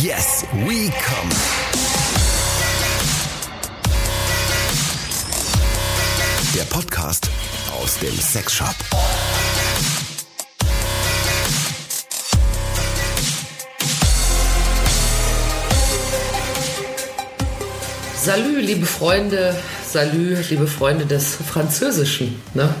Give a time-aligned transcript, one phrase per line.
[0.00, 1.28] Yes, we come.
[6.54, 7.28] Der Podcast
[7.78, 8.74] aus dem Sexshop.
[18.16, 19.54] Salü, liebe Freunde,
[19.86, 22.40] Salü, liebe Freunde des Französischen.
[22.54, 22.74] Ne?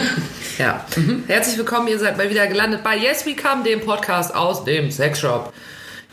[0.58, 0.86] ja.
[1.26, 4.90] Herzlich willkommen, ihr seid mal wieder gelandet bei Yes We Come, dem Podcast aus dem
[4.90, 5.52] Sexshop.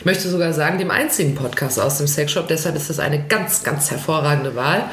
[0.02, 2.48] Ich möchte sogar sagen, dem einzigen Podcast aus dem Sexshop.
[2.48, 4.86] Deshalb ist das eine ganz, ganz hervorragende Wahl.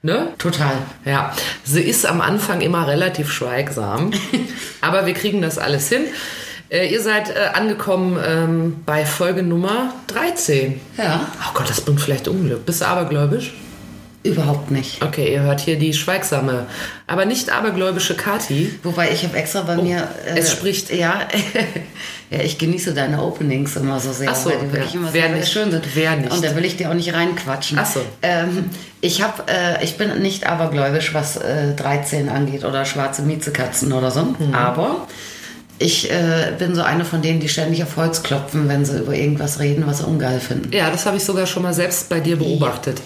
[0.00, 0.28] Ne?
[0.38, 0.72] Total.
[1.04, 4.12] Ja, sie ist am Anfang immer relativ schweigsam,
[4.80, 6.04] aber wir kriegen das alles hin.
[6.70, 10.80] Äh, ihr seid äh, angekommen ähm, bei Folge Nummer 13.
[10.96, 11.28] Ja.
[11.42, 12.64] Oh Gott, das bringt vielleicht Unglück.
[12.64, 13.52] Bist du abergläubisch?
[14.24, 15.04] Überhaupt nicht.
[15.04, 16.64] Okay, ihr hört hier die schweigsame,
[17.06, 18.74] aber nicht abergläubische Kati.
[18.82, 20.08] Wobei ich habe extra bei mir.
[20.26, 20.90] Oh, es spricht.
[20.90, 21.20] Ja,
[22.30, 25.00] ja, ich genieße deine Openings immer so sehr, Ach so, weil die wirklich ja.
[25.00, 25.52] immer Wer sehr, nicht?
[25.52, 25.84] schön sind.
[25.94, 26.32] Wer nicht?
[26.32, 27.78] Und da will ich dir auch nicht reinquatschen.
[27.78, 28.00] Ach so.
[28.22, 28.70] Ähm,
[29.02, 34.10] ich, hab, äh, ich bin nicht abergläubisch, was äh, 13 angeht oder schwarze Miezekatzen oder
[34.10, 34.22] so.
[34.22, 34.54] Mhm.
[34.54, 35.06] Aber
[35.78, 39.14] ich äh, bin so eine von denen, die ständig auf Holz klopfen, wenn sie über
[39.14, 40.72] irgendwas reden, was sie ungeil finden.
[40.72, 42.98] Ja, das habe ich sogar schon mal selbst bei dir beobachtet.
[42.98, 43.04] Ja.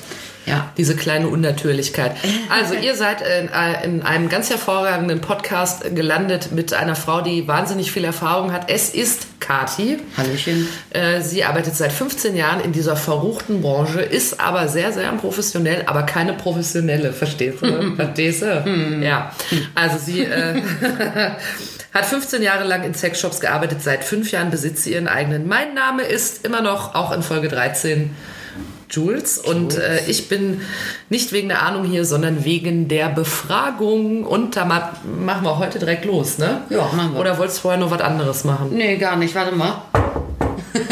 [0.76, 2.12] Diese kleine Unnatürlichkeit.
[2.50, 3.50] Also, ihr seid in,
[3.84, 8.70] in einem ganz hervorragenden Podcast gelandet mit einer Frau, die wahnsinnig viel Erfahrung hat.
[8.70, 9.98] Es ist Kati.
[10.16, 10.68] Hallöchen.
[10.90, 15.84] Äh, Sie arbeitet seit 15 Jahren in dieser verruchten Branche, ist aber sehr, sehr professionell,
[15.86, 17.94] aber keine professionelle, verstehst du?
[17.96, 19.00] Verstehst du?
[19.02, 19.32] Ja.
[19.74, 20.60] Also sie äh,
[21.94, 25.48] hat 15 Jahre lang in Sexshops gearbeitet, seit fünf Jahren besitzt sie ihren eigenen.
[25.48, 28.10] Mein Name ist immer noch, auch in Folge 13,
[28.90, 30.62] Jules und äh, ich bin
[31.08, 35.78] nicht wegen der Ahnung hier, sondern wegen der Befragung und da ma machen wir heute
[35.78, 36.62] direkt los, ne?
[36.70, 37.20] Ja, machen wir.
[37.20, 38.70] Oder wolltest du vorher noch was anderes machen?
[38.72, 39.34] Nee, gar nicht.
[39.34, 39.82] Warte mal.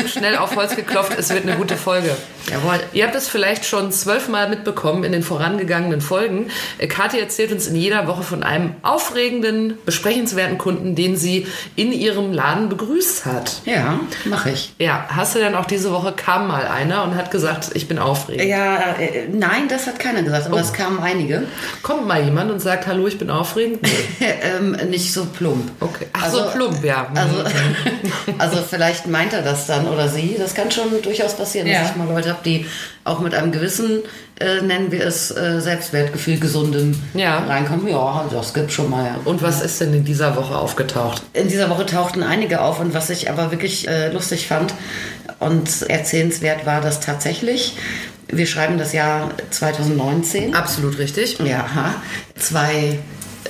[0.07, 2.11] Schnell auf Holz geklopft, es wird eine gute Folge.
[2.51, 2.81] Jawohl.
[2.93, 6.51] Ihr habt es vielleicht schon zwölfmal mitbekommen in den vorangegangenen Folgen.
[6.79, 11.93] Äh, Kathi erzählt uns in jeder Woche von einem aufregenden, besprechenswerten Kunden, den sie in
[11.93, 13.63] ihrem Laden begrüßt hat.
[13.65, 14.75] Ja, mache ich.
[14.79, 17.99] Ja, hast du dann auch diese Woche kam mal einer und hat gesagt, ich bin
[17.99, 18.45] aufregend.
[18.49, 20.53] Ja, äh, nein, das hat keiner gesagt, Oh.
[20.53, 21.45] aber es kamen einige.
[21.83, 23.81] Kommt mal jemand und sagt, hallo, ich bin aufregend?
[24.21, 25.71] Ähm, nicht so plump.
[25.81, 26.07] Okay.
[26.13, 27.09] Ach so, plump, ja.
[27.15, 27.37] Also,
[28.39, 30.37] also vielleicht meint er das dann oder sie.
[30.39, 31.81] Das kann schon durchaus passieren, Ja.
[31.81, 32.67] dass ich mal Leute habe, die
[33.05, 34.03] auch mit einem gewissen,
[34.39, 37.39] äh, nennen wir es, äh, Selbstwertgefühl gesundem Ja.
[37.39, 37.89] reinkommen.
[37.89, 39.05] Ja, das gibt schon mal.
[39.05, 39.17] Ja.
[39.25, 41.23] Und was ist denn in dieser Woche aufgetaucht?
[41.33, 44.75] In dieser Woche tauchten einige auf und was ich aber wirklich äh, lustig fand
[45.39, 47.77] und erzählenswert war, dass tatsächlich,
[48.29, 50.55] wir schreiben das Jahr 2019.
[50.55, 51.39] Absolut richtig.
[51.45, 51.95] Ja, aha.
[52.39, 52.99] zwei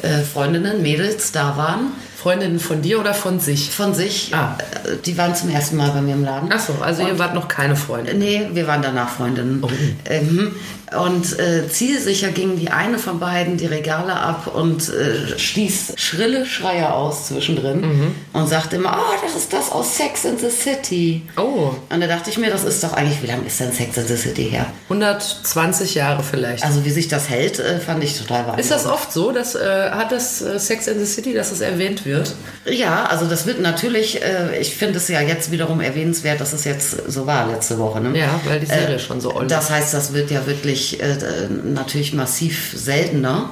[0.03, 1.93] äh, Freundinnen, Mädels da waren.
[2.27, 3.71] Freundinnen von dir oder von sich?
[3.71, 4.59] Von sich, Ah.
[4.85, 6.49] äh, die waren zum ersten Mal bei mir im Laden.
[6.53, 8.19] Ach so, also ihr wart noch keine Freundin.
[8.19, 9.63] Nee, wir waren danach Freundinnen.
[9.63, 9.69] Oh.
[10.11, 10.51] Ähm,
[10.97, 16.47] und äh, zielsicher ging die eine von beiden die Regale ab und äh, stieß schrille
[16.47, 18.15] Schreie aus zwischendrin Mhm.
[18.33, 21.23] und sagte immer, oh, das ist das aus Sex in the City.
[21.37, 23.97] Oh, Und da dachte ich mir, das ist doch eigentlich, wie lange ist denn Sex
[23.99, 24.67] in the City her?
[24.89, 26.65] 120 Jahre vielleicht.
[26.65, 28.61] Also wie sich das hält, äh, fand ich total beeindruckend.
[28.61, 31.61] Ist das oft so, dass äh, hat das äh, Sex in the City, dass es
[31.61, 32.16] erwähnt wird?
[32.65, 36.65] Ja, also das wird natürlich, äh, ich finde es ja jetzt wiederum erwähnenswert, dass es
[36.65, 38.01] jetzt so war letzte Woche.
[38.01, 38.19] Ne?
[38.19, 41.17] Ja, weil die Serie schon so oll Das heißt, das wird ja wirklich äh,
[41.65, 43.51] natürlich massiv seltener.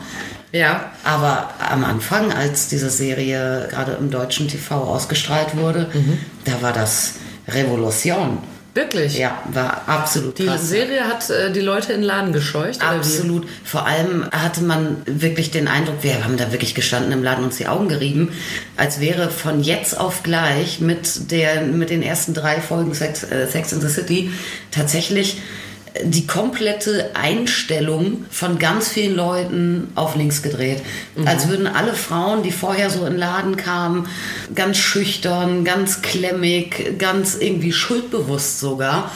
[0.53, 0.93] Ja.
[1.05, 6.19] Aber am Anfang, als diese Serie gerade im deutschen TV ausgestrahlt wurde, Mhm.
[6.45, 7.15] da war das
[7.49, 8.39] Revolution.
[8.75, 9.17] Wirklich?
[9.17, 10.69] Ja, war absolut Die krass.
[10.69, 12.83] Serie hat äh, die Leute in den Laden gescheucht?
[12.83, 13.47] Absolut.
[13.65, 17.47] Vor allem hatte man wirklich den Eindruck, wir haben da wirklich gestanden im Laden und
[17.47, 18.33] uns die Augen gerieben,
[18.77, 23.47] als wäre von jetzt auf gleich mit, der, mit den ersten drei Folgen Sex, äh,
[23.47, 24.33] Sex in the City
[24.73, 25.41] tatsächlich
[26.03, 30.83] die komplette Einstellung von ganz vielen Leuten auf links gedreht.
[31.25, 34.09] Als würden alle Frauen, die vorher so in den Laden kamen,
[34.55, 39.13] ganz schüchtern, ganz klemmig, ganz irgendwie schuldbewusst sogar,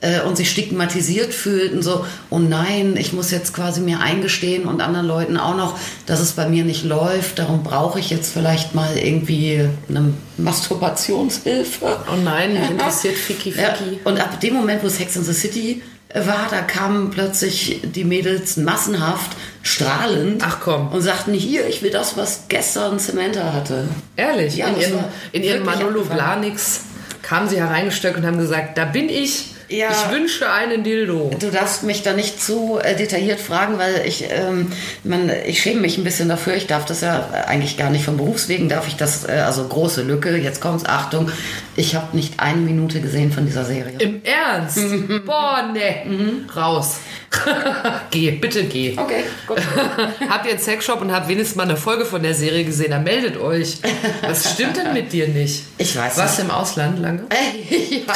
[0.00, 4.80] äh, und sich stigmatisiert fühlten, so, oh nein, ich muss jetzt quasi mir eingestehen und
[4.80, 8.74] anderen Leuten auch noch, dass es bei mir nicht läuft, darum brauche ich jetzt vielleicht
[8.74, 11.98] mal irgendwie eine Masturbationshilfe.
[12.12, 14.00] Oh nein, mich interessiert Ficky Ja, Ficky.
[14.04, 15.82] und ab dem Moment, wo Sex in the City
[16.24, 19.32] war, da kamen plötzlich die Mädels massenhaft
[19.62, 20.88] strahlend Ach komm.
[20.92, 23.88] und sagten, hier, ich will das, was gestern Samantha hatte.
[24.16, 24.56] Ehrlich?
[24.56, 26.02] Ja, in ihren, in ihren Manolo.
[26.04, 26.82] Blahniks
[27.22, 29.90] kamen sie hereingesteckt und haben gesagt, da bin ich, Ja.
[29.90, 31.30] Ich wünsche einen Dildo.
[31.38, 34.72] Du darfst mich da nicht zu äh, detailliert fragen, weil ich, ähm,
[35.02, 36.54] man, ich schäme mich ein bisschen dafür.
[36.54, 40.02] Ich darf das ja eigentlich gar nicht von Berufswegen, darf ich das, äh, also große
[40.02, 41.30] Lücke, jetzt kommt's, Achtung,
[41.74, 43.96] ich habe nicht eine Minute gesehen von dieser Serie.
[43.98, 44.78] Im Ernst?
[45.26, 46.46] Boah, ne.
[46.54, 46.98] Raus.
[48.10, 48.94] geh, bitte geh.
[48.96, 49.58] Okay, gut.
[50.28, 53.04] habt ihr einen Sexshop und habt wenigstens mal eine Folge von der Serie gesehen, dann
[53.04, 53.78] meldet euch.
[54.22, 55.64] Was stimmt denn mit dir nicht?
[55.78, 57.24] Ich weiß Warst du im Ausland lange?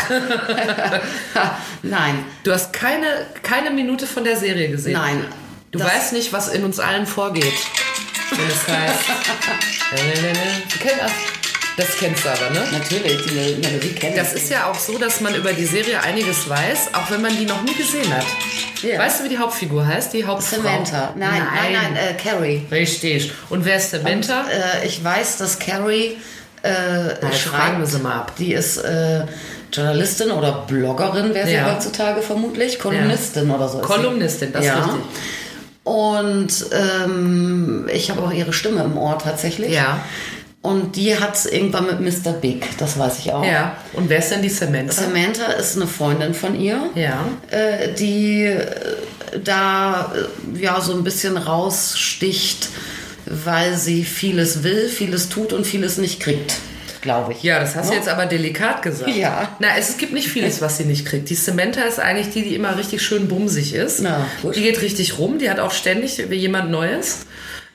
[1.83, 3.07] Nein, Du hast keine,
[3.43, 4.95] keine Minute von der Serie gesehen.
[4.95, 5.25] nein.
[5.73, 7.45] Du weißt nicht, was in uns allen vorgeht.
[8.31, 8.99] Wenn es heißt.
[10.73, 11.13] Du kennst das.
[11.81, 12.61] Das kennst du aber, ne?
[12.73, 16.47] Natürlich, die Melodie kenne Das ist ja auch so, dass man über die Serie einiges
[16.47, 18.27] weiß, auch wenn man die noch nie gesehen hat.
[18.83, 18.99] Ja.
[18.99, 20.13] Weißt du, wie die Hauptfigur heißt?
[20.13, 20.57] Die Hauptfrau?
[20.57, 21.15] Samantha.
[21.17, 22.67] Nein, nein, nein, äh, Carrie.
[22.71, 23.33] Richtig.
[23.49, 24.45] Und wer ist Samantha?
[24.83, 26.19] Äh, ich weiß, dass Carrie
[26.63, 27.79] äh, fragen schreibt.
[27.79, 28.33] wir sie mal ab.
[28.39, 29.23] Die ist äh,
[29.73, 31.73] Journalistin oder Bloggerin, wäre sie Ja.
[31.75, 32.79] heutzutage vermutlich.
[32.79, 33.79] Kolumnistin oder so.
[33.79, 34.93] Kolumnistin, das ist richtig.
[35.85, 39.73] Und ähm, ich habe auch ihre Stimme im Ohr tatsächlich.
[39.73, 40.01] Ja.
[40.63, 42.33] Und die hat es irgendwann mit Mr.
[42.33, 43.43] Big, das weiß ich auch.
[43.45, 43.77] Ja.
[43.95, 44.93] Und wer ist denn die Samantha?
[44.93, 47.25] Samantha ist eine Freundin von ihr, Ja.
[47.51, 48.67] äh, die äh,
[49.43, 52.69] da äh, ja so ein bisschen raussticht,
[53.25, 56.57] weil sie vieles will, vieles tut und vieles nicht kriegt,
[57.01, 57.43] glaube ich.
[57.43, 59.15] Ja, das hast du jetzt aber delikat gesagt.
[59.17, 59.57] Ja.
[59.61, 61.31] Na, es gibt nicht vieles, was sie nicht kriegt.
[61.31, 64.01] Die Samantha ist eigentlich die, die immer richtig schön bumsig ist.
[64.01, 64.57] Na, gut.
[64.57, 67.21] Die geht richtig rum, die hat auch ständig jemand Neues.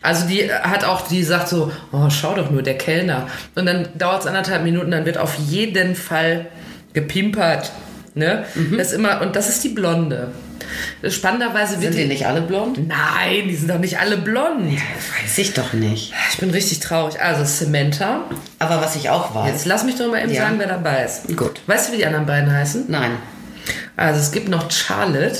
[0.05, 3.27] Also die hat auch, die sagt so, oh, schau doch nur, der Kellner.
[3.55, 6.47] Und dann dauert es anderthalb Minuten, dann wird auf jeden Fall
[6.93, 7.71] gepimpert.
[8.13, 8.45] Ne?
[8.55, 8.77] Mhm.
[8.77, 10.29] Das ist immer, und das ist die Blonde.
[11.07, 12.87] Spannenderweise wird Sind die nicht alle blond?
[12.87, 14.71] Nein, die sind doch nicht alle blond.
[14.71, 16.13] Weiß ich doch nicht.
[16.31, 17.21] Ich bin richtig traurig.
[17.21, 18.21] Also Samantha.
[18.59, 19.51] Aber was ich auch weiß.
[19.51, 20.43] Jetzt lass mich doch mal eben Ja.
[20.43, 21.35] sagen, wer dabei ist.
[21.37, 21.61] Gut.
[21.67, 22.85] Weißt du, wie die anderen beiden heißen?
[22.87, 23.11] Nein.
[23.97, 25.37] Also es gibt noch Charlotte,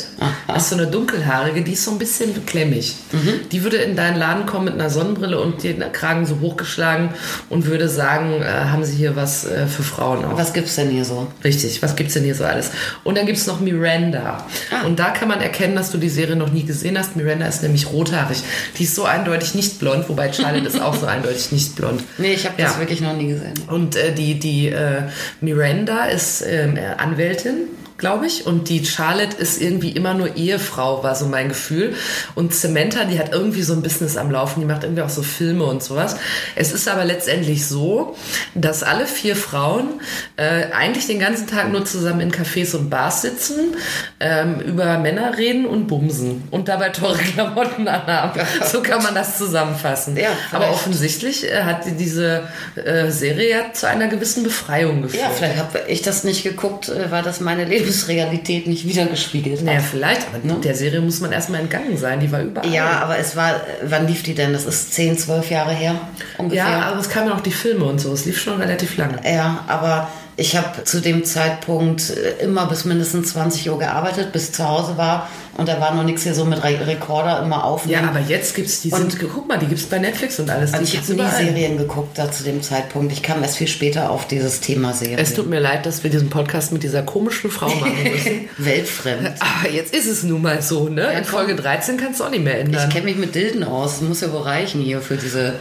[0.47, 2.95] das ist so eine dunkelhaarige, die ist so ein bisschen klemmig.
[3.11, 3.49] Mhm.
[3.51, 7.09] Die würde in deinen Laden kommen mit einer Sonnenbrille und den Kragen so hochgeschlagen
[7.49, 10.37] und würde sagen, äh, haben sie hier was äh, für Frauen auch.
[10.37, 11.27] Was gibt's denn hier so?
[11.43, 12.71] Richtig, was gibt's denn hier so alles?
[13.03, 14.45] Und dann gibt's noch Miranda.
[14.71, 14.85] Ah.
[14.85, 17.17] Und da kann man erkennen, dass du die Serie noch nie gesehen hast.
[17.17, 18.37] Miranda ist nämlich rothaarig.
[18.77, 22.01] Die ist so eindeutig nicht blond, wobei Charlotte ist auch so eindeutig nicht blond.
[22.17, 22.67] Nee, ich habe Ja.
[22.69, 23.53] das wirklich noch nie gesehen.
[23.67, 25.01] Und äh, die, die äh,
[25.41, 28.45] Miranda ist ähm, äh, Anwältin, glaube ich.
[28.45, 31.95] Und die Charlotte ist irgendwie immer nur Ehefrau, war so mein Gefühl.
[32.35, 34.59] Und Samantha, die hat irgendwie so ein Business am Laufen.
[34.59, 36.17] Die macht irgendwie auch so Filme und sowas.
[36.55, 38.15] Es ist aber letztendlich so,
[38.53, 40.01] dass alle vier Frauen
[40.35, 43.75] äh, eigentlich den ganzen Tag nur zusammen in Cafés und Bars sitzen,
[44.19, 46.43] ähm, über Männer reden und bumsen.
[46.51, 48.41] Und dabei teure Klamotten anhaben.
[48.65, 50.17] So kann man das zusammenfassen.
[50.17, 52.43] Ja, aber offensichtlich äh, hat die diese
[52.75, 55.23] äh, Serie ja zu einer gewissen Befreiung geführt.
[55.23, 59.65] Ja, vielleicht habe ich das nicht geguckt, äh, weil das meine Lebensrealität nicht wiedergespiegelt hat.
[59.65, 62.69] Naja, vielleicht, aber der Serie muss man erstmal entgangen sein, die war überall.
[62.71, 64.53] Ja, aber es war, wann lief die denn?
[64.53, 65.95] Das ist 10, 12 Jahre her
[66.37, 66.65] ungefähr.
[66.65, 69.19] ja, aber es kamen ja auch die Filme und so, es lief schon relativ lange.
[69.23, 74.51] Ja, aber ich habe zu dem Zeitpunkt äh, immer bis mindestens 20 Uhr gearbeitet, bis
[74.51, 75.29] zu Hause war.
[75.57, 78.09] Und da war noch nichts hier so mit Re Rekorder immer Ja, aufnehmen.
[78.09, 80.73] aber jetzt gibt's die sind, guck mal, die gibt's bei Netflix und alles.
[80.73, 81.45] Die und ich gibt's habe nie.
[81.45, 83.13] Serien geguckt da zu dem Zeitpunkt.
[83.13, 85.17] Ich kam erst viel später auf dieses Thema Serien.
[85.17, 88.49] Es tut mir leid, dass wir diesen Podcast mit dieser komischen Frau machen müssen.
[88.57, 89.31] Weltfremd.
[89.39, 91.03] aber jetzt ist es nun mal so, ne?
[91.11, 91.23] In komm.
[91.23, 92.89] Folge 13 kannst du auch nicht mehr ändern.
[92.89, 93.99] Ich kenne mich mit Dilden aus.
[93.99, 95.53] Das muss ja wohl reichen hier für, diese,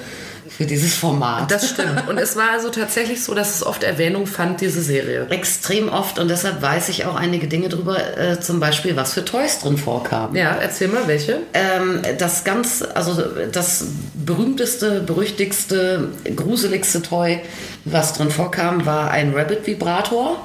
[0.49, 1.51] für dieses Format.
[1.51, 2.09] das stimmt.
[2.09, 5.27] Und es war also tatsächlich so, dass es oft Erwähnung fand, diese Serie.
[5.31, 9.25] Extrem oft und deshalb weiß ich auch einige Dinge drüber, äh, zum Beispiel, was für
[9.25, 10.37] Toys drin vorkamen.
[10.37, 11.41] Ja, erzähl mal, welche?
[11.53, 17.41] Ähm, das ganz, also das berühmteste, berüchtigste, gruseligste Toy,
[17.85, 20.37] was drin vorkam, war ein Rabbit Vibrator.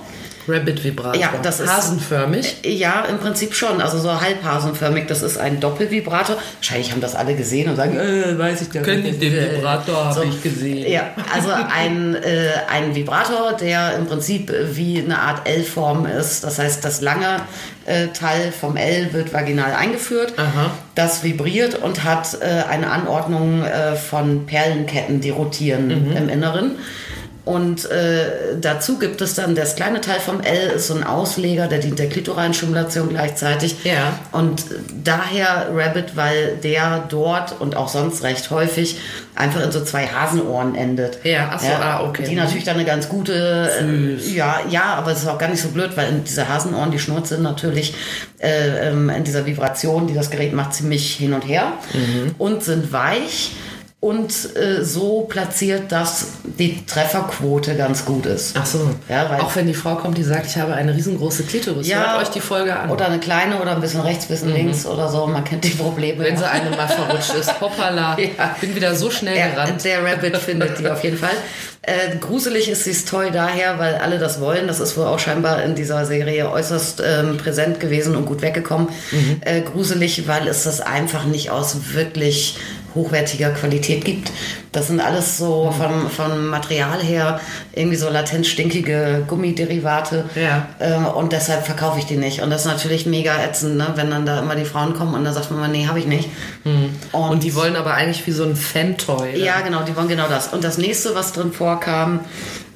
[0.50, 1.20] Rabbit Vibrator.
[1.22, 2.58] Ja, das ist- Hasenförmig.
[2.64, 5.06] Ja, im Prinzip schon, also so halbhasenförmig.
[5.08, 6.38] Das ist ein Doppelvibrator.
[6.58, 9.22] Wahrscheinlich haben das alle gesehen und sagen, äh, weiß ich gar Kenn nicht.
[9.22, 10.24] ich den Vibrator, hab so.
[10.24, 10.92] ich gesehen.
[10.92, 16.44] Ja, also ein, äh, ein Vibrator, der im Prinzip äh, wie eine Art L-Form ist.
[16.44, 17.42] Das heißt, das lange
[17.86, 20.34] äh, Teil vom L wird vaginal eingeführt.
[20.38, 20.72] Aha.
[20.96, 26.18] Das vibriert und hat äh, eine Anordnung äh, von Perlenketten, die rotieren Mhm.
[26.18, 26.72] im Inneren.
[27.46, 31.68] Und äh, dazu gibt es dann das kleine Teil vom L, ist so ein Ausleger,
[31.68, 33.78] der dient der klitoralen Stimulation gleichzeitig.
[33.84, 34.20] Ja.
[34.32, 34.66] Und
[35.04, 38.98] daher Rabbit, weil der dort und auch sonst recht häufig
[39.36, 41.20] einfach in so zwei Hasenohren endet.
[41.24, 42.26] Ja, ach so, ah, okay.
[42.30, 45.62] Die natürlich dann eine ganz gute, äh, ja, ja, aber es ist auch gar nicht
[45.62, 47.96] so blöd, weil in diese Hasenohren, die Schnurz sind natürlich
[48.40, 52.36] äh, ähm, in dieser Vibration, die das Gerät macht, ziemlich hin und her Mhm.
[52.38, 53.52] und sind weich.
[54.02, 56.28] Und äh, so platziert, dass
[56.58, 58.56] die Trefferquote ganz gut ist.
[58.58, 58.90] Ach so.
[59.10, 61.94] Ja, weil- auch wenn die Frau kommt, die sagt, ich habe eine riesengroße Klitoris.
[61.94, 62.90] Hört euch die Folge an.
[62.92, 65.28] Oder eine kleine oder ein bisschen rechts, ein bisschen links oder so.
[65.28, 66.24] Man kennt die Probleme.
[66.24, 66.40] wenn ja.
[66.40, 67.60] sie eine mal verrutscht ist.
[67.60, 68.18] Hoppala.
[68.38, 68.56] Ja.
[68.62, 69.84] Bin wieder so schnell Ja, gerannt.
[69.84, 71.30] der Rabbit findet die auf jeden Fall.
[71.82, 74.68] Äh, gruselig ist sie es toll daher, weil alle das wollen.
[74.68, 78.90] Das ist wohl auch scheinbar in dieser Serie äußerst ähm, präsent gewesen und gut weggekommen.
[79.42, 82.58] Äh, gruselig, weil es das einfach nicht aus wirklich
[82.96, 84.32] hochwertiger Qualität gibt.
[84.72, 87.40] Das sind alles so vom, vom Material her
[87.74, 90.26] irgendwie so latent stinkige Gummiderivate.
[90.36, 90.68] Ja.
[90.80, 92.42] Äh, und deshalb verkaufe ich die nicht.
[92.42, 93.88] Und das ist natürlich mega ätzend, ne?
[93.96, 96.30] wenn dann da immer die Frauen kommen und dann sagt man nee, habe ich nicht.
[97.12, 99.38] Und die wollen aber eigentlich wie so ein Fan-Toy.
[99.44, 100.50] Ja, genau, die wollen genau das.
[100.50, 102.22] Und das nächste, was drin vorkam,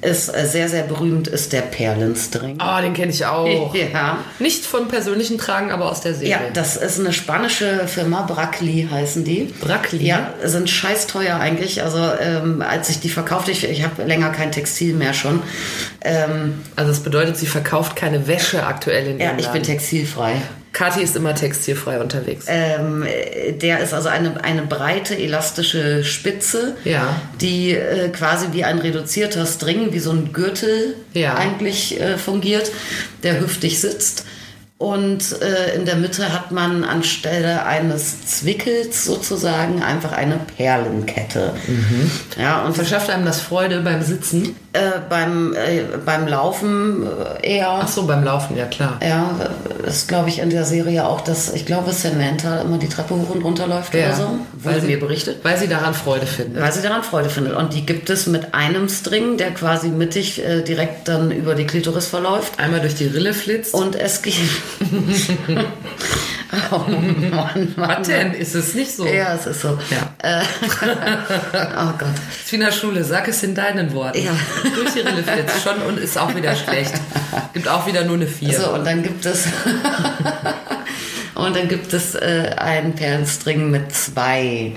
[0.04, 2.58] ist äh, sehr, sehr berühmt, ist der Perlenstring.
[2.62, 3.74] Oh, den kenne ich auch.
[3.94, 4.18] Ja.
[4.40, 6.30] Nicht von persönlichen Tragen, aber aus der Serie.
[6.30, 9.54] Ja, das ist eine spanische Firma, Bracli heißen die.
[9.62, 10.06] Bracli?
[10.06, 11.84] Ja, sind scheiß teuer eigentlich.
[11.84, 15.42] Also ähm, als ich die verkaufte, ich, ich habe länger kein Textil mehr schon.
[16.02, 20.34] Ähm, Also das bedeutet, sie verkauft keine Wäsche aktuell in ja, ich bin textilfrei.
[20.74, 22.46] Kathi ist immer textilfrei unterwegs.
[22.50, 27.16] Ähm, äh, der ist also eine, eine breite, elastische Spitze, Ja.
[27.40, 31.36] die äh, quasi wie ein reduzierter String, wie so ein Gürtel Ja.
[31.36, 32.72] eigentlich äh, fungiert,
[33.22, 34.26] der hüftig sitzt.
[34.84, 41.54] Und äh, in der Mitte hat man anstelle eines Zwickels sozusagen einfach eine Perlenkette.
[42.38, 44.58] Ja, und Verschafft einem das Freude beim Sitzen?
[44.74, 47.06] äh, beim, äh, beim Laufen
[47.42, 47.70] äh, eher.
[47.70, 49.00] Ach so, beim Laufen, ja klar.
[49.04, 49.40] Ja,
[49.86, 53.16] das ist, glaube ich, in der Serie auch, dass ich glaube, Samantha immer die Treppe
[53.16, 54.40] hoch und runter läuft oder so.
[54.54, 55.38] Wurde sie, mir berichtet.
[55.44, 56.62] Weil sie daran Freude findet.
[56.62, 57.56] Weil sie daran Freude findet.
[57.56, 61.66] Und die gibt es mit einem String, der quasi mittig äh, direkt dann über die
[61.66, 62.60] Klitoris verläuft.
[62.60, 63.76] Einmal durch die Rille flitzt.
[63.76, 64.34] Und es geht.
[66.72, 67.74] oh Mann, Mann.
[67.76, 68.34] Was denn?
[68.34, 69.06] Ist es nicht so?
[69.06, 69.78] Ja, es ist so.
[69.90, 70.14] Ja.
[70.22, 70.44] Äh,
[71.78, 72.10] oh Gott.
[72.30, 74.24] Ist wie in der Schule, sag es in deinen Worten.
[74.24, 74.32] Ja.
[74.76, 76.94] Durch die Rille flitzt schon und ist auch wieder schlecht.
[77.54, 78.60] Gibt auch wieder nur eine 4.
[78.60, 79.46] So, und dann gibt es.
[81.36, 84.74] und dann gibt es äh, einen Perlenstring mit zwei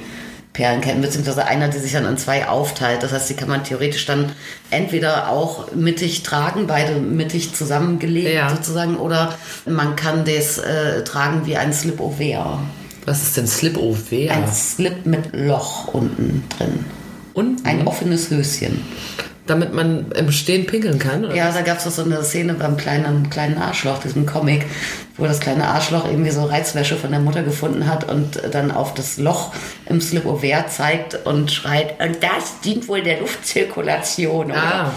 [0.57, 3.03] Perlenketten, beziehungsweise einer, die sich dann in zwei aufteilt.
[3.03, 4.33] Das heißt, die kann man theoretisch dann
[4.71, 8.49] entweder auch mittig tragen, beide mittig zusammengelegt Ja.
[8.49, 9.35] sozusagen, oder
[9.67, 12.61] man kann das äh, tragen wie ein Slip-Over.
[13.05, 14.33] Was ist denn Slip-Over?
[14.33, 16.85] Ein Slip mit Loch unten drin.
[17.35, 18.81] Und Ein offenes Höschen.
[19.47, 21.25] damit man im Stehen pinkeln kann?
[21.25, 21.35] Oder?
[21.35, 24.65] Ja, da gab es so eine Szene beim kleinen, kleinen Arschloch, diesem Comic,
[25.19, 28.95] wo das kleine Arschloch irgendwie so Reizwäsche von der Mutter gefunden hat und dann auf
[28.95, 29.53] das Loch
[29.89, 34.47] im Slip-Over zeigt und schreit, und das dient wohl der Luftzirkulation.
[34.51, 34.57] Oder?
[34.63, 34.93] Ah.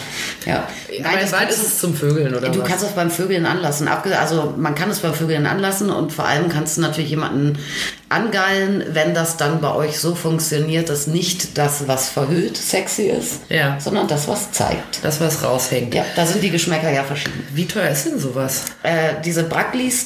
[0.45, 0.67] Ja.
[1.03, 2.67] Aber das weit ist es zum Vögeln, oder Du was?
[2.67, 3.87] kannst es beim Vögeln anlassen.
[3.87, 7.57] Also man kann es beim Vögeln anlassen und vor allem kannst du natürlich jemanden
[8.09, 13.41] angeilen, wenn das dann bei euch so funktioniert, dass nicht das, was verhüllt, sexy ist,
[13.49, 13.77] Ja.
[13.79, 15.03] sondern das, was zeigt.
[15.03, 15.93] Das, was raushängt.
[15.93, 17.45] Ja, da sind die Geschmäcker ja verschieden.
[17.53, 18.65] Wie teuer ist denn sowas?
[18.81, 19.43] Äh, diese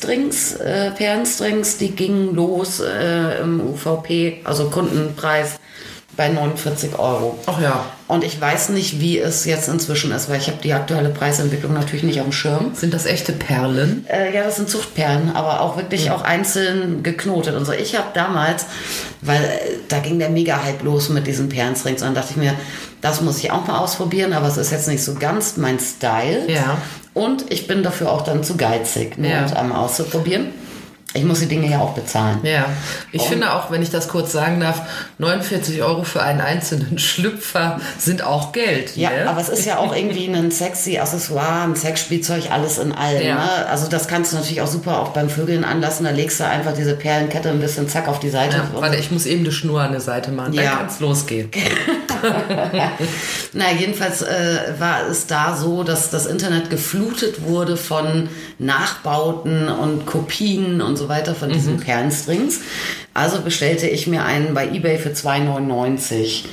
[0.04, 5.60] Brackley-Strings, äh, Perlenstrings, die gingen los äh, im UVP, also Kundenpreis
[6.16, 7.40] bei 49 Euro.
[7.48, 7.86] Ach ja.
[8.08, 11.74] Und ich weiß nicht, wie es jetzt inzwischen ist, weil ich habe die aktuelle Preisentwicklung
[11.74, 12.76] natürlich nicht auf dem Schirm.
[12.76, 14.06] Sind das echte Perlen?
[14.08, 17.72] Äh, ja, das sind Zuchtperlen, aber auch wirklich auch einzeln geknotet und so.
[17.72, 18.68] Ich habe damals,
[19.22, 19.58] weil äh,
[19.88, 22.54] da ging der Mega-Hype los mit diesen Perlenstrings und dachte ich mir,
[23.02, 26.44] das muss ich auch mal ausprobieren, aber es ist jetzt nicht so ganz mein Style.
[26.48, 26.78] Ja.
[27.14, 29.46] Und ich bin dafür auch dann zu geizig, ne, Ja.
[29.56, 30.48] einmal auszuprobieren.
[31.16, 32.40] Ich muss die Dinge ja auch bezahlen.
[32.44, 32.66] Ja.
[33.12, 34.82] Ich finde auch, wenn ich das kurz sagen darf,
[35.20, 38.96] 49 Euro für einen einzelnen Schlüpfer sind auch Geld.
[38.96, 39.30] Ja, ne?
[39.30, 43.26] aber es ist ja auch irgendwie ein sexy Accessoire, ein Sexspielzeug, alles in allem.
[43.26, 43.36] Ja.
[43.36, 43.66] Ne?
[43.70, 46.06] Also das kannst du natürlich auch super auch beim Vögeln anlassen.
[46.06, 48.58] Da legst du einfach diese Perlenkette ein bisschen zack auf die Seite.
[48.58, 50.54] Ja, und warte, ich muss eben die Schnur an der Seite machen.
[50.56, 50.72] Dann Ja.
[50.78, 51.50] kann es losgehen.
[53.54, 58.30] Na, jedenfalls äh, war es da so, dass das Internet geflutet wurde von
[58.60, 61.54] Nachbauten und Kopien und so weiter von Mhm.
[61.54, 62.60] diesen Perlenstrings.
[63.14, 66.46] Also bestellte ich mir einen bei eBay für 2,99.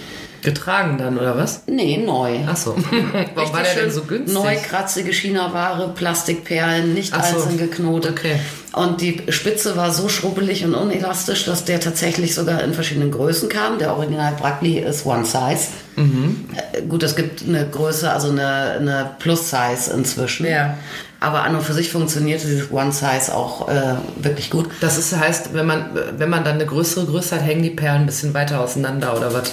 [0.42, 1.64] Getragen dann, oder was?
[1.66, 2.38] Nee, neu.
[2.48, 2.74] Ach so.
[3.34, 4.32] Warum war der denn so günstig?
[4.32, 7.36] Neu, kratzige China-Ware, Plastikperlen, nicht Ach so.
[7.36, 8.12] einzeln geknotet.
[8.12, 8.36] Okay.
[8.72, 13.50] Und die Spitze war so schrubbelig und unelastisch, dass der tatsächlich sogar in verschiedenen Größen
[13.50, 13.78] kam.
[13.78, 15.68] Der Original Brackley ist One Size.
[15.96, 16.46] Mhm.
[16.72, 20.46] Äh, Gut, es gibt eine Größe, also eine, eine Plus-Size inzwischen.
[20.46, 20.78] Ja.
[21.20, 24.70] Aber an und für sich funktionierte dieses One Size auch äh, wirklich gut.
[24.80, 28.00] Das ist, heißt, wenn man, wenn man dann eine größere Größe hat, hängen die Perlen
[28.02, 29.52] ein bisschen weiter auseinander, oder was?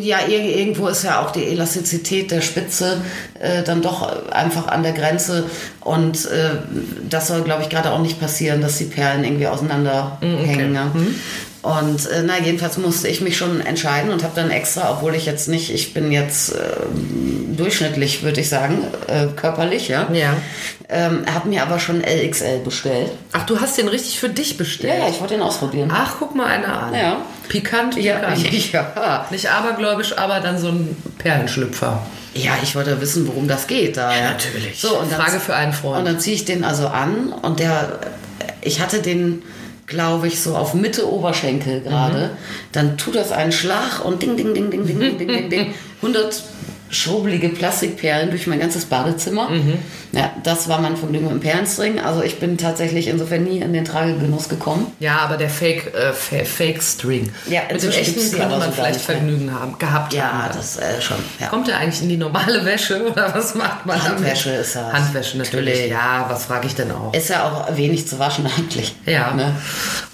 [0.00, 3.00] Ja, ir- irgendwo ist ja auch die Elastizität der Spitze
[3.40, 5.44] äh, dann doch einfach an der Grenze.
[5.80, 6.50] Und äh,
[7.08, 10.72] das soll, glaube ich, gerade auch nicht passieren, dass die Perlen irgendwie auseinander hängen.
[10.72, 10.90] Ne?
[11.62, 15.26] Und äh, na, jedenfalls musste ich mich schon entscheiden und habe dann extra, obwohl ich
[15.26, 16.56] jetzt nicht, ich bin jetzt äh,
[17.56, 20.08] durchschnittlich, würde ich sagen, äh, körperlich, ja.
[20.12, 20.36] Ja.
[20.88, 23.12] Ähm, habe mir aber schon LXL bestellt.
[23.30, 24.98] Ach, du hast den richtig für dich bestellt?
[24.98, 25.92] Ja, ja, ich wollte den ausprobieren.
[25.94, 26.94] Ach, guck mal einer an.
[26.94, 27.16] Ja.
[27.48, 28.72] Pikant, Ja, pikant.
[28.72, 29.26] ja.
[29.30, 32.02] Nicht abergläubisch, aber dann so ein Perlenschlüpfer.
[32.34, 34.12] Ja, ich wollte wissen, worum das geht da.
[34.14, 34.80] Ja, natürlich.
[34.80, 36.00] So, und dann, Frage für einen Freund.
[36.00, 38.00] Und dann ziehe ich den also an und der,
[38.62, 39.42] ich hatte den,
[39.92, 42.30] glaube ich, so auf Mitte Oberschenkel gerade.
[42.72, 45.74] Dann tut das einen Schlag und ding, ding, ding, ding, ding, ding, ding, ding, ding.
[46.02, 46.42] 100
[46.90, 49.48] schrubelige Plastikperlen durch mein ganzes Badezimmer.
[50.12, 51.98] Ja, das war mein Vergnügen dem Perlenstring.
[51.98, 54.92] Also ich bin tatsächlich insofern nie in den Tragegenuss gekommen.
[55.00, 57.32] Ja, aber der Fake, äh, Fa- Fake String.
[57.48, 59.00] Ja, Mit dem echten könnte man vielleicht.
[59.00, 60.54] Vergnügen haben, gehabt Ja, haben.
[60.54, 61.16] das äh, schon.
[61.40, 61.46] Ja.
[61.46, 64.18] Kommt er eigentlich in die normale Wäsche oder was macht man damit?
[64.18, 64.92] Handwäsche ist das.
[64.92, 65.74] Handwäsche natürlich.
[65.76, 65.90] Natürlich.
[65.90, 67.14] Ja, was frage ich denn auch?
[67.14, 68.94] Ist ja auch wenig zu waschen eigentlich.
[69.06, 69.32] Ja.
[69.32, 69.54] Ne?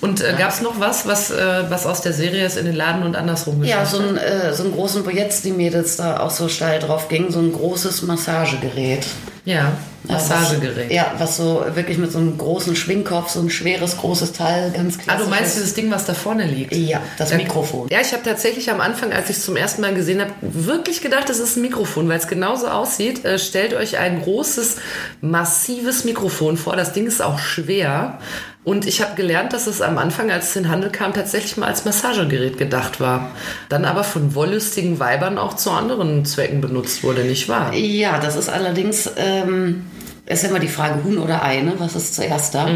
[0.00, 2.76] Und äh, gab es noch was, was, äh, was aus der Serie ist in den
[2.76, 5.96] Laden und andersrum Ja, geschafft so ein, äh, so ein großen, wo jetzt die Mädels
[5.96, 9.04] da auch so steil drauf gingen, so ein großes Massagegerät.
[9.44, 9.72] Ja, Ja,
[10.04, 10.86] Massagegerät.
[10.88, 14.70] Was, ja, was so wirklich mit so einem großen Schwingkopf, so ein schweres, großes Teil,
[14.70, 15.24] ganz Ah, klassisch.
[15.24, 16.74] du meinst dieses Ding, was da vorne liegt?
[16.74, 17.88] Ja, das Ja, Mikrofon.
[17.90, 21.00] Ja, ich habe tatsächlich am Anfang, als ich es zum ersten Mal gesehen habe, wirklich
[21.02, 23.24] gedacht, das ist ein Mikrofon, weil es genauso aussieht.
[23.24, 24.76] Äh, stellt euch ein großes,
[25.20, 26.76] massives Mikrofon vor.
[26.76, 28.18] Das Ding ist auch schwer.
[28.68, 31.56] Und ich habe gelernt, dass es am Anfang, als es in den Handel kam, tatsächlich
[31.56, 33.30] mal als Massagegerät gedacht war.
[33.70, 37.72] Dann aber von wollüstigen Weibern auch zu anderen Zwecken benutzt wurde, nicht wahr?
[37.72, 39.86] Ja, das ist allerdings, ähm,
[40.26, 41.76] ist immer die Frage Huhn oder Ei, ne?
[41.78, 42.68] was ist zuerst da?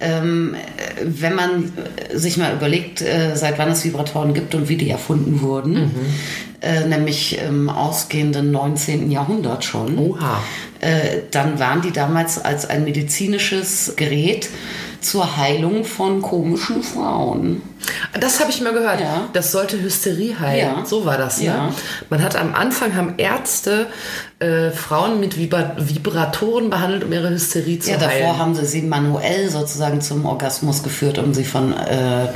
[0.00, 1.72] Ähm, äh, wenn man
[2.10, 5.92] äh, sich mal überlegt, äh, seit wann es Vibratoren gibt und wie die erfunden wurden,
[6.60, 9.10] äh, nämlich im ausgehenden 19.
[9.10, 9.96] Jahrhundert schon,
[10.80, 14.50] äh, dann waren die damals als ein medizinisches Gerät
[15.04, 17.62] zur Heilung von komischen Frauen.
[18.20, 19.00] Das habe ich mal gehört.
[19.00, 19.28] Ja.
[19.32, 20.76] Das sollte Hysterie heilen.
[20.78, 20.84] Ja.
[20.86, 21.38] So war das.
[21.40, 21.46] Ne?
[21.46, 21.70] Ja.
[22.10, 23.86] Man hat am Anfang haben Ärzte
[24.38, 28.38] äh, Frauen mit Vibra Vibratoren behandelt, um ihre Hysterie zu Ja, davor heilen.
[28.38, 32.28] haben sie sie manuell sozusagen zum Orgasmus geführt, um sie von äh,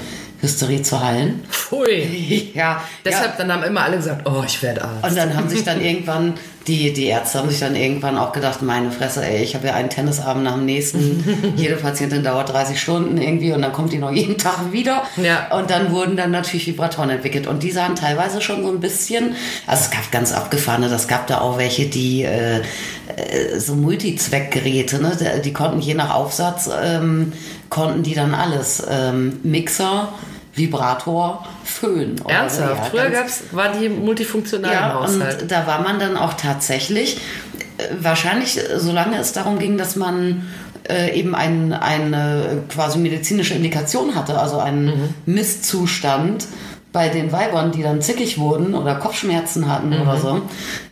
[0.46, 1.42] Hysterie zu heilen.
[1.50, 2.50] Pfui.
[2.54, 5.04] Ja, Deshalb dann haben immer alle gesagt, oh, ich werde Arzt.
[5.04, 6.34] Und dann haben sich dann irgendwann,
[6.66, 9.74] die, die Ärzte haben sich dann irgendwann auch gedacht, meine Fresse, ey, ich habe ja
[9.74, 11.52] einen Tennisabend nach dem nächsten.
[11.56, 15.02] Jede Patientin dauert 30 Stunden irgendwie und dann kommt die noch jeden Tag wieder.
[15.16, 15.54] Ja.
[15.56, 17.46] Und dann wurden dann natürlich Vibratoren entwickelt.
[17.46, 19.34] Und die sahen teilweise schon so ein bisschen,
[19.66, 22.60] also es gab ganz abgefahrene, das gab da auch welche, die äh,
[23.16, 25.12] äh, so Multizweckgeräte, ne?
[25.20, 27.32] Die- Die konnten je nach Aufsatz, ähm,
[27.68, 28.82] konnten die dann alles.
[28.88, 30.08] Ähm, Mixer,
[30.56, 32.16] Vibrator, Föhn.
[32.26, 32.84] Ernsthaft?
[32.84, 35.42] Ja, Früher gab's, war die multifunktional im ja, Haushalt.
[35.42, 37.18] und da war man dann auch tatsächlich,
[37.78, 40.46] äh, wahrscheinlich äh, solange es darum ging, dass man
[40.88, 46.46] äh, eben ein, eine quasi medizinische Indikation hatte, also einen Misszustand
[46.96, 50.40] bei den Weibern, die dann zickig wurden oder Kopfschmerzen hatten oder so,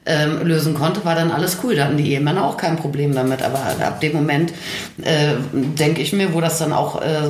[0.04, 1.76] ähm, lösen konnte, war dann alles cool.
[1.76, 3.40] Da hatten die Ehemänner auch kein Problem damit.
[3.40, 4.52] Aber ab dem Moment,
[5.00, 7.22] äh, denke ich mir, wo das dann auch äh,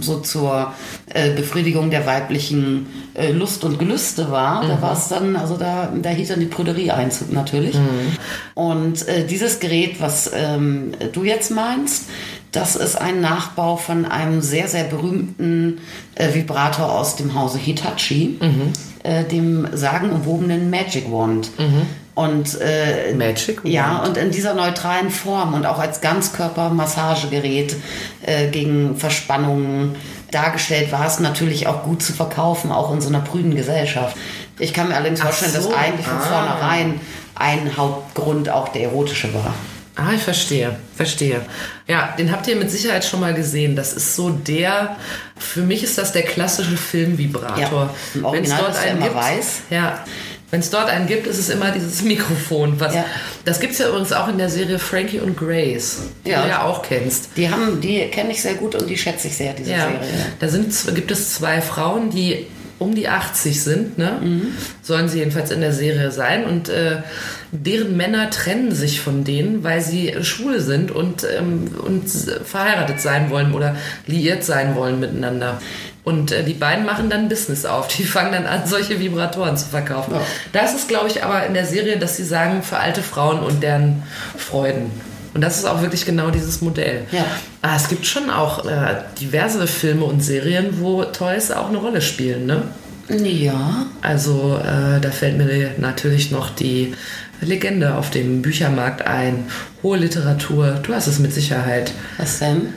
[0.00, 0.72] so zur
[1.12, 5.92] äh, Befriedigung der weiblichen äh, Lust und Gelüste war, da war es dann, also da,
[5.94, 7.76] da hielt dann die Prüderie Einzug natürlich.
[8.54, 12.08] Und äh, dieses Gerät, was ähm, du jetzt meinst,
[12.52, 15.80] das ist ein Nachbau von einem sehr, sehr berühmten
[16.14, 18.38] äh, Vibrator aus dem Hause Hitachi,
[19.02, 21.50] äh, dem sagenumwobenen Magic Wand.
[22.14, 24.08] Und äh, Magic ja, Wand.
[24.08, 27.74] und in dieser neutralen Form und auch als Ganzkörper-Massagegerät
[28.26, 29.96] äh, gegen Verspannungen
[30.30, 34.16] dargestellt war es natürlich auch gut zu verkaufen, auch in so einer prüden Gesellschaft.
[34.58, 36.20] Ich kann mir allerdings Ach vorstellen, so, dass eigentlich von ah.
[36.20, 37.00] vornherein
[37.34, 39.54] ein Hauptgrund auch der erotische war.
[39.94, 41.42] Ah, ich verstehe, verstehe.
[41.86, 43.76] Ja, den habt ihr mit Sicherheit schon mal gesehen.
[43.76, 44.96] Das ist so der,
[45.36, 47.60] für mich ist das der klassische Filmvibrator.
[48.14, 49.46] Ja, Original Wenn's dort einen gibt, weiß.
[49.70, 50.02] Ja.
[50.50, 52.78] Wenn es dort einen gibt, ist es immer dieses Mikrofon.
[52.80, 53.04] Was, Ja.
[53.44, 56.42] Das gibt es ja übrigens auch in der Serie Frankie und Grace, die Ja.
[56.42, 57.30] du ja auch kennst.
[57.36, 59.98] Die haben, die kenne ich sehr gut und die schätze ich sehr, diese Ja, Serie.
[60.40, 62.46] da sind, gibt es zwei Frauen, die
[62.78, 64.20] um die 80 sind, ne?
[64.82, 66.98] sollen sie jedenfalls in der Serie sein und äh,
[67.52, 73.30] deren Männer trennen sich von denen, weil sie schwul sind und, ähm, und verheiratet sein
[73.30, 75.60] wollen oder liiert sein wollen miteinander.
[76.04, 77.88] Und äh, die beiden machen dann Business auf.
[77.88, 80.14] Die fangen dann an, solche Vibratoren zu verkaufen.
[80.14, 80.20] Ja.
[80.52, 83.62] Das ist, glaube ich, aber in der Serie, dass sie sagen, für alte Frauen und
[83.62, 84.02] deren
[84.36, 84.90] Freuden.
[85.34, 87.06] Und das ist auch wirklich genau dieses Modell.
[87.10, 87.24] Ja.
[87.62, 92.02] Ah, es gibt schon auch äh, diverse Filme und Serien, wo Toys auch eine Rolle
[92.02, 92.62] spielen, ne?
[93.08, 96.94] Ja, Also äh, da fällt mir natürlich noch die
[97.40, 99.46] Legende auf dem Büchermarkt ein.
[99.82, 101.92] Hohe Literatur, du hast es mit Sicherheit.
[102.18, 102.72] was denn?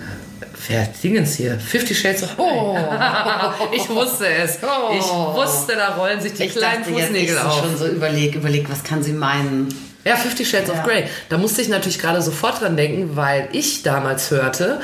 [0.67, 1.59] wer Dingens hier?
[1.59, 2.45] Fifty Shades of Grey.
[2.49, 2.77] Oh.
[3.75, 4.55] ich wusste es.
[4.55, 7.59] Ich wusste, da rollen sich die Ich kleinen dachte jetzt Fußnägel ist sie auf.
[7.59, 9.67] schon so überlegt, überlegt, was kann sie meinen?
[10.05, 10.83] Ja, Fifty Shades of Ja.
[10.83, 11.05] Grey.
[11.29, 14.79] Da musste ich natürlich gerade sofort dran denken, weil ich damals hörte,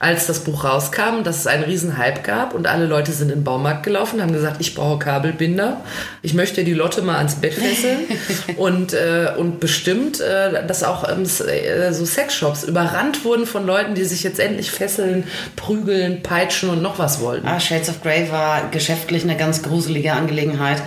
[0.00, 3.38] als das Buch rauskam, dass es einen riesen Hype gab und alle Leute sind in
[3.38, 5.80] den Baumarkt gelaufen, haben gesagt, ich brauche Kabelbinder,
[6.20, 8.00] ich möchte die Lotte mal ans Bett fesseln
[8.56, 13.94] und, äh, und bestimmt, äh, dass auch ähm, äh, so Sexshops überrannt wurden von Leuten,
[13.94, 15.24] die sich jetzt endlich fesseln,
[15.56, 17.46] prügeln, peitschen und noch was wollten.
[17.46, 20.82] Ah, Shades of Grey war geschäftlich eine ganz gruselige Angelegenheit.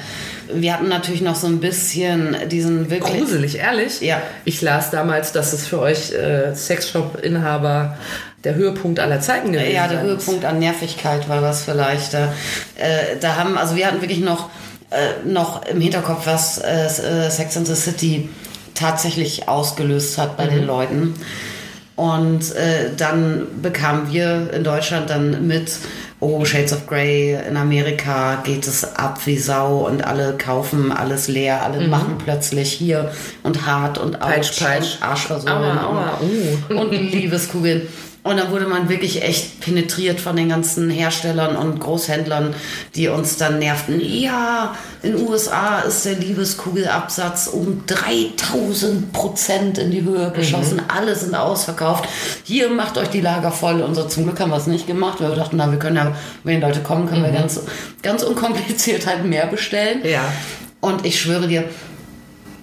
[0.54, 3.18] Wir hatten natürlich noch so ein bisschen diesen wirklich.
[3.18, 4.02] Gruselig, ehrlich.
[4.02, 4.22] Ja.
[4.46, 7.98] Ich las damals, dass es für euch äh, Sexshop-Inhaber
[8.48, 12.14] der Höhepunkt aller Zeiten gewesen Ja, der Höhepunkt an Nervigkeit war das vielleicht.
[12.14, 12.34] Da,
[12.78, 14.50] äh, da haben, also wir hatten wirklich noch,
[14.90, 18.30] äh, noch im Hinterkopf, was äh, äh, Sex and the City
[18.74, 21.16] tatsächlich ausgelöst hat bei den Leuten.
[21.98, 25.72] Und äh, dann bekamen wir in Deutschland dann mit,
[26.22, 31.28] oh, Shades of Grey, in Amerika geht es ab wie Sau und alle kaufen alles
[31.28, 33.12] leer, alle machen plötzlich hier
[33.44, 35.30] und hart und Peitsch, Autsch peitsch.
[35.32, 36.20] und aua,
[36.70, 37.82] und, und Liebeskugeln.
[38.28, 42.54] Und dann wurde man wirklich echt penetriert von den ganzen Herstellern und Großhändlern,
[42.96, 44.02] die uns dann nervten.
[44.02, 50.82] Ja, in den USA ist der Liebeskugelabsatz um 3000 Prozent in die Höhe geschossen.
[50.90, 52.10] Alle sind ausverkauft.
[52.44, 53.82] Hier macht euch die Lager voll.
[53.82, 55.96] Und so zum Glück haben wir es nicht gemacht, weil wir dachten, na, wir können
[55.96, 57.62] ja, wenn Leute kommen, können wir ganz,
[58.02, 60.02] ganz unkompliziert halt mehr bestellen.
[60.04, 60.22] Ja.
[60.82, 61.64] Und ich schwöre dir,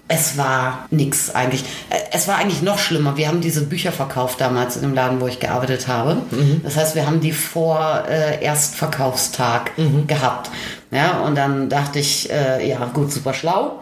[0.09, 1.65] es war nix eigentlich.
[1.91, 3.17] Äh, Es war eigentlich noch schlimmer.
[3.17, 6.19] Wir haben diese Bücher verkauft damals in dem Laden, wo ich gearbeitet habe.
[6.63, 9.73] Das heißt, wir haben die vor äh, Erstverkaufstag
[10.07, 10.51] gehabt.
[10.91, 13.81] Ja, und dann dachte ich, äh, ja gut, super schlau.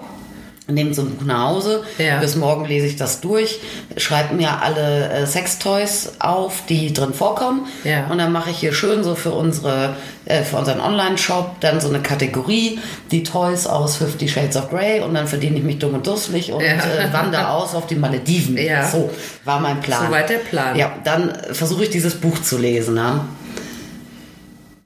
[0.69, 1.83] Nehmt so ein Buch nach Hause.
[1.99, 2.21] Ja.
[2.21, 3.59] Bis morgen lese ich das durch.
[3.97, 7.67] Schreibe mir alle äh, Sextoys auf, die drin vorkommen.
[7.83, 8.07] Ja.
[8.07, 11.89] Und dann mache ich hier schön so für unsere, äh, für unseren Online-Shop dann so
[11.89, 12.79] eine Kategorie,
[13.11, 16.53] die Toys aus Fifty Shades of Grey und dann verdiene ich mich dumm und dusselig
[16.53, 16.75] und Ja.
[16.75, 18.57] äh, wandere aus auf die Malediven.
[18.57, 18.87] Ja.
[18.89, 19.11] So
[19.45, 20.07] war mein Plan.
[20.07, 20.77] Soweit der Plan.
[20.77, 22.95] Ja, dann versuche ich dieses Buch zu lesen.
[22.95, 23.21] Ne?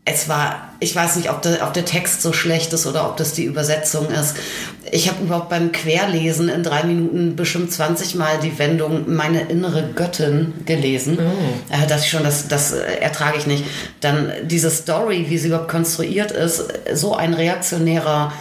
[0.09, 3.17] Es war, ich weiß nicht, ob der, ob der Text so schlecht ist oder ob
[3.17, 4.37] das die Übersetzung ist.
[4.93, 9.91] Ich habe überhaupt beim Querlesen in drei Minuten bestimmt 20 Mal die Wendung meine innere
[9.97, 11.19] Göttin gelesen.
[11.71, 13.65] Äh, dass ich schon, das, das ertrage ich nicht.
[14.01, 16.63] Dann diese Story, wie sie überhaupt konstruiert ist,
[16.95, 18.33] so ein reaktionärer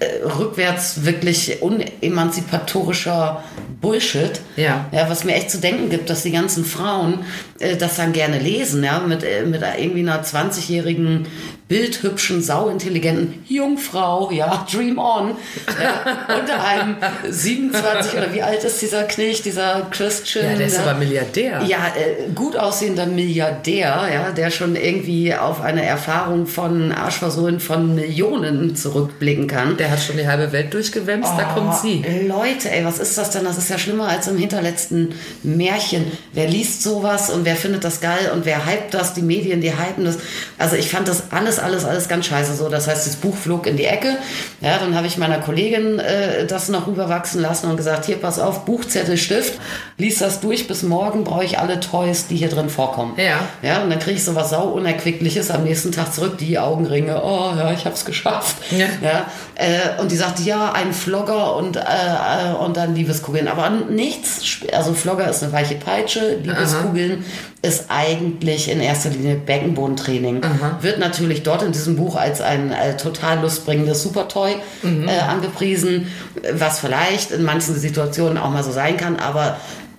[0.00, 3.42] äh, rückwärts wirklich unemanzipatorischer
[3.80, 4.40] Bullshit.
[4.56, 4.86] Ja.
[4.92, 5.08] ja.
[5.08, 7.24] Was mir echt zu denken gibt, dass die ganzen Frauen
[7.58, 11.26] äh, das dann gerne lesen, ja, mit, äh, mit irgendwie einer 20-jährigen,
[11.68, 15.36] bildhübschen, sauintelligenten Jungfrau, ja, Dream On,
[15.80, 16.96] ja, unter einem
[17.28, 20.52] 27 oder wie alt ist dieser Knecht, dieser Christian?
[20.52, 20.82] Ja, der ist ja?
[20.82, 21.62] aber Milliardär.
[21.66, 27.94] Ja, äh, gut aussehender Milliardär, ja, der schon irgendwie auf eine Erfahrung von Arschversohlen von
[27.94, 29.76] Millionen zurückblicken kann.
[29.76, 32.02] Der hat schon die halbe Welt durchgewämst, da kommt sie.
[32.06, 33.44] Oh, Leute, ey, was ist das denn?
[33.44, 35.10] Das ist ja schlimmer als im hinterletzten
[35.42, 36.10] Märchen.
[36.32, 39.12] Wer liest sowas und wer findet das geil und wer hypt das?
[39.12, 40.18] Die Medien, die hypen das.
[40.56, 42.68] Also ich fand das alles, alles, alles ganz scheiße so.
[42.68, 44.16] Das heißt, das Buch flog in die Ecke.
[44.60, 48.38] Ja, dann habe ich meiner Kollegin äh, das noch rüberwachsen lassen und gesagt, hier, pass
[48.38, 49.58] auf, Buchzettel, Stift,
[49.96, 53.14] lies das durch, bis morgen brauche ich alle Toys, die hier drin vorkommen.
[53.16, 53.40] Ja.
[53.62, 57.52] Ja, und dann kriege ich sowas sau unerquickliches am nächsten Tag zurück, die Augenringe, oh
[57.56, 58.56] ja, ich habe es geschafft.
[58.70, 58.86] Ja.
[59.02, 63.48] Ja, äh, und die sagte, ja, ein Flogger und, äh, äh, und dann Liebeskugeln.
[63.48, 67.24] Aber nichts, also Flogger ist eine weiche Peitsche, Liebeskugeln
[67.60, 70.42] ist eigentlich in erster Linie Beckenbodentraining.
[70.80, 76.12] Wird natürlich dort in diesem Buch als ein äh, total lustbringendes Supertoy äh, angepriesen,
[76.52, 79.56] was vielleicht in manchen Situationen auch mal so sein kann, aber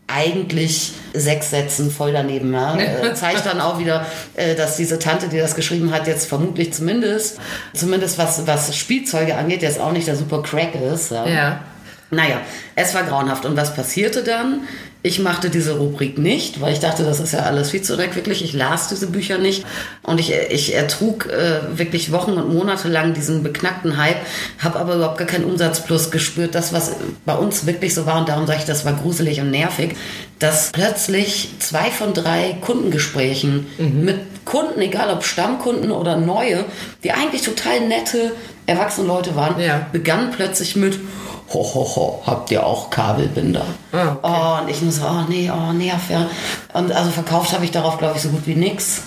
[0.07, 2.53] eigentlich sechs Sätzen voll daneben.
[2.53, 2.77] Ja?
[2.77, 6.73] Äh, zeigt dann auch wieder, äh, dass diese Tante, die das geschrieben hat, jetzt vermutlich
[6.73, 7.39] zumindest,
[7.73, 11.11] zumindest was, was Spielzeuge angeht, jetzt auch nicht der super Crack ist.
[11.11, 11.27] Ja.
[11.27, 11.59] Ja.
[12.11, 12.37] Naja,
[12.75, 13.45] es war grauenhaft.
[13.45, 14.61] Und was passierte dann?
[15.01, 18.43] Ich machte diese Rubrik nicht, weil ich dachte, das ist ja alles viel zu unerquicklich.
[18.43, 19.63] Ich las diese Bücher nicht
[20.03, 24.17] und ich, ich ertrug äh, wirklich Wochen und Monate lang diesen beknackten Hype,
[24.61, 26.53] habe aber überhaupt gar keinen Umsatzplus gespürt.
[26.53, 29.51] Das, was bei uns wirklich so war, und darum sage ich, das war gruselig und
[29.51, 29.95] nervig,
[30.39, 36.65] dass plötzlich zwei von drei Kundengesprächen mit Kunden, egal ob Stammkunden oder neue,
[37.05, 38.33] die eigentlich total nette,
[38.65, 39.87] erwachsene Leute waren, Ja.
[39.93, 40.99] begannen plötzlich mit
[41.51, 43.65] Ho, ho, ho, habt ihr auch Kabelbinder?
[43.91, 44.17] Ah, okay.
[44.21, 46.27] Oh, und ich nur so, oh nee, oh nerv, ja.
[46.73, 49.01] Und also verkauft habe ich darauf, glaube ich, so gut wie nix.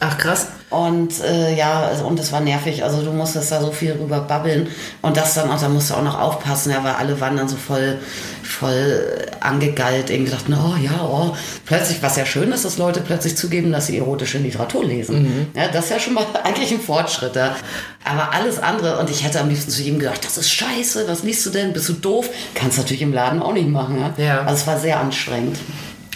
[0.00, 0.48] Ach krass.
[0.70, 2.84] Und äh, ja, also, und es war nervig.
[2.84, 4.68] Also du musstest da so viel rüber babbeln.
[5.02, 7.48] Und das dann auch, da musst du auch noch aufpassen, ja, weil alle waren dann
[7.48, 7.98] so voll,
[8.42, 11.34] voll angegeilt, irgendwie dachten, oh ja, oh.
[11.64, 15.48] Plötzlich, was ja schön ist, dass Leute plötzlich zugeben, dass sie erotische Literatur lesen.
[15.54, 17.34] Ja, das ist ja schon mal eigentlich ein Fortschritt.
[17.34, 17.56] Ja.
[18.04, 21.22] Aber alles andere, und ich hätte am liebsten zu jedem gesagt, das ist scheiße, was
[21.24, 21.72] liest du denn?
[21.72, 22.28] Bist du doof?
[22.54, 23.98] Kannst du natürlich im Laden auch nicht machen.
[24.16, 24.24] Ja.
[24.24, 24.40] Ja.
[24.42, 25.58] Also es war sehr anstrengend.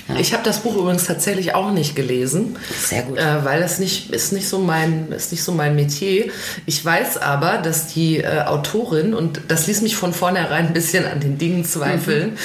[0.09, 0.17] Ja.
[0.19, 2.57] Ich habe das Buch übrigens tatsächlich auch nicht gelesen.
[2.87, 3.19] Sehr gut.
[3.19, 6.27] Äh, weil das nicht, ist nicht so mein, ist nicht so mein Metier.
[6.67, 11.07] Ich weiß aber, dass die äh, Autorin, und das ließ mich von vornherein ein bisschen
[11.07, 12.37] an den Dingen zweifeln,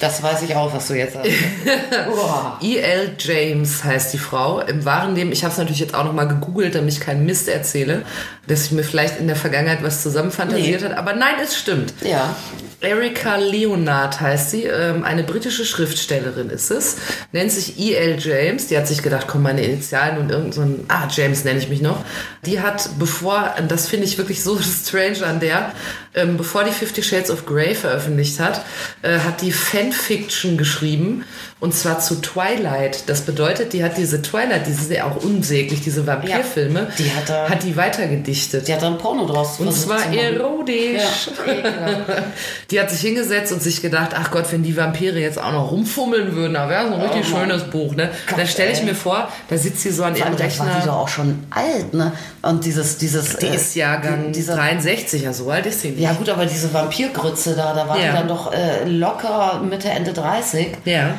[0.00, 1.30] Das weiß ich auch, was du jetzt sagst.
[2.60, 3.12] E.L.
[3.18, 4.60] James heißt die Frau.
[4.60, 7.48] Im wahren Leben, ich habe es natürlich jetzt auch nochmal gegoogelt, damit ich keinen Mist
[7.48, 8.02] erzähle,
[8.46, 10.88] dass ich mir vielleicht in der Vergangenheit was zusammenfantasiert Nee.
[10.88, 10.96] hat.
[10.96, 11.92] Aber nein, es stimmt.
[12.02, 12.36] Ja.
[12.84, 16.96] Erika Leonard heißt sie, ähm, eine britische Schriftstellerin ist es,
[17.32, 18.18] nennt sich E.L.
[18.18, 21.58] James, die hat sich gedacht, komm, meine Initialen und irgend so ein, ah, James nenne
[21.58, 22.04] ich mich noch.
[22.46, 25.72] Die hat, bevor, das finde ich wirklich so strange an der,
[26.14, 28.64] ähm, bevor die Fifty Shades of Grey veröffentlicht hat,
[29.02, 31.24] äh, hat die Fanfiction geschrieben
[31.60, 33.08] und zwar zu Twilight.
[33.08, 37.48] Das bedeutet, die hat diese Twilight, diese sehr auch unsäglich, diese Vampirfilme, die hat da-
[37.48, 38.68] hat die weitergedichtet.
[38.68, 41.02] Die hat da ein Porno draus Und zwar erotisch.
[41.46, 42.22] Ja, ekelhaft.
[42.74, 45.70] Die hat sich hingesetzt und sich gedacht, ach Gott, wenn die Vampire jetzt auch noch
[45.70, 47.42] rumfummeln würden, da wäre so ein richtig Mann.
[47.48, 47.94] schönes Buch.
[47.94, 48.10] Ne?
[48.28, 48.84] Gott, da stelle ich ey.
[48.86, 50.82] mir vor, da sitzt sie so an ihrem da war die Rechner.
[50.84, 52.10] doch auch schon alt, ne?
[52.42, 53.36] Und dieses, dieses.
[53.36, 56.00] Die äh, ist Jahrgang die- dieser, 63, ja so alt ist sie nicht.
[56.00, 58.10] Ja gut, aber diese Vampirgrütze da, da war Ja.
[58.10, 60.70] die dann doch äh, locker Mitte, Ende 30.
[60.84, 61.14] Ja.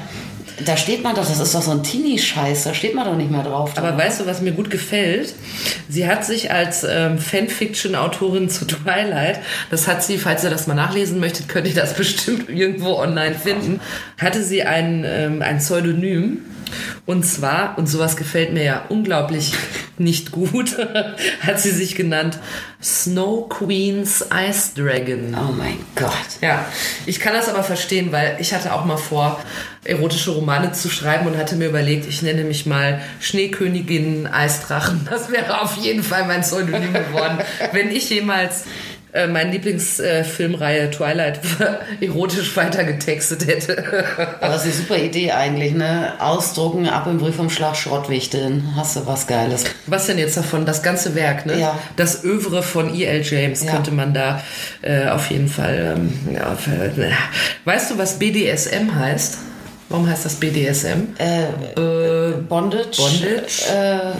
[0.63, 3.29] Da steht man doch, das ist doch so ein Teenie-Scheiß, da steht man doch nicht
[3.29, 3.73] mehr drauf.
[3.75, 5.33] Aber weißt du, was mir gut gefällt?
[5.89, 9.39] Sie hat sich als ähm, Fanfiction-Autorin zu Twilight,
[9.69, 13.35] das hat sie, falls ihr das mal nachlesen möchtet, könnt ihr das bestimmt irgendwo online
[13.35, 13.81] finden,
[14.17, 16.39] hatte sie ein, ähm, ein Pseudonym.
[17.05, 19.53] Und zwar, und sowas gefällt mir ja unglaublich
[19.97, 20.77] nicht gut,
[21.41, 22.39] hat sie sich genannt
[22.81, 25.35] Snow Queen's Ice Dragon.
[25.35, 26.11] Oh mein Gott.
[26.41, 26.65] Ja,
[27.05, 29.39] ich kann das aber verstehen, weil ich hatte auch mal vor,
[29.85, 35.07] erotische Romane zu schreiben und hatte mir überlegt, ich nenne mich mal Schneekönigin Eisdrachen.
[35.09, 37.39] Das wäre auf jeden Fall mein Pseudonym geworden,
[37.71, 38.65] wenn ich jemals
[39.15, 41.39] äh, meine Lieblingsfilmreihe Twilight
[42.01, 43.83] erotisch weitergetextet hätte.
[44.41, 46.13] Aber das ist eine super Idee eigentlich, ne?
[46.19, 48.73] Ausdrucken, ab im Briefumschlag, Schrottwichteln.
[48.75, 49.63] Hast du was Geiles.
[49.87, 50.65] Was denn jetzt davon?
[50.65, 51.59] Das ganze Werk, ne?
[51.59, 51.79] Ja.
[51.95, 53.23] Das Övre von E.L.
[53.23, 53.71] James Ja.
[53.71, 54.41] könnte man da
[54.81, 55.95] äh, auf jeden Fall.
[55.97, 56.57] Ähm, ja,
[57.65, 59.37] weißt du, was BDSM heißt?
[59.89, 61.13] Warum heißt das BDSM?
[62.49, 62.97] Bondage.
[62.97, 63.61] Bondage?
[63.71, 64.13] Äh,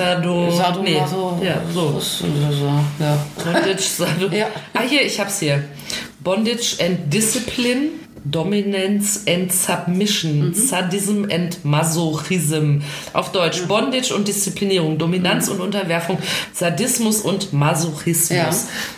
[0.00, 0.50] Sado.
[0.50, 1.02] Sado, nee.
[1.06, 1.38] so.
[1.42, 2.00] Ja, so,
[2.98, 3.18] ja.
[3.44, 4.28] Bondage, Sado.
[4.32, 4.46] Ja.
[4.72, 5.64] Ah, hier, ich hab's hier.
[6.20, 8.00] Bondage and Discipline.
[8.24, 10.54] Dominance and Submission, Mhm.
[10.54, 12.82] Sadism and Masochism.
[13.12, 16.18] Auf Deutsch Bondage und Disziplinierung, Dominanz und Unterwerfung,
[16.52, 18.30] Sadismus und Masochismus.
[18.30, 18.36] Mhm.
[18.36, 18.50] Ja.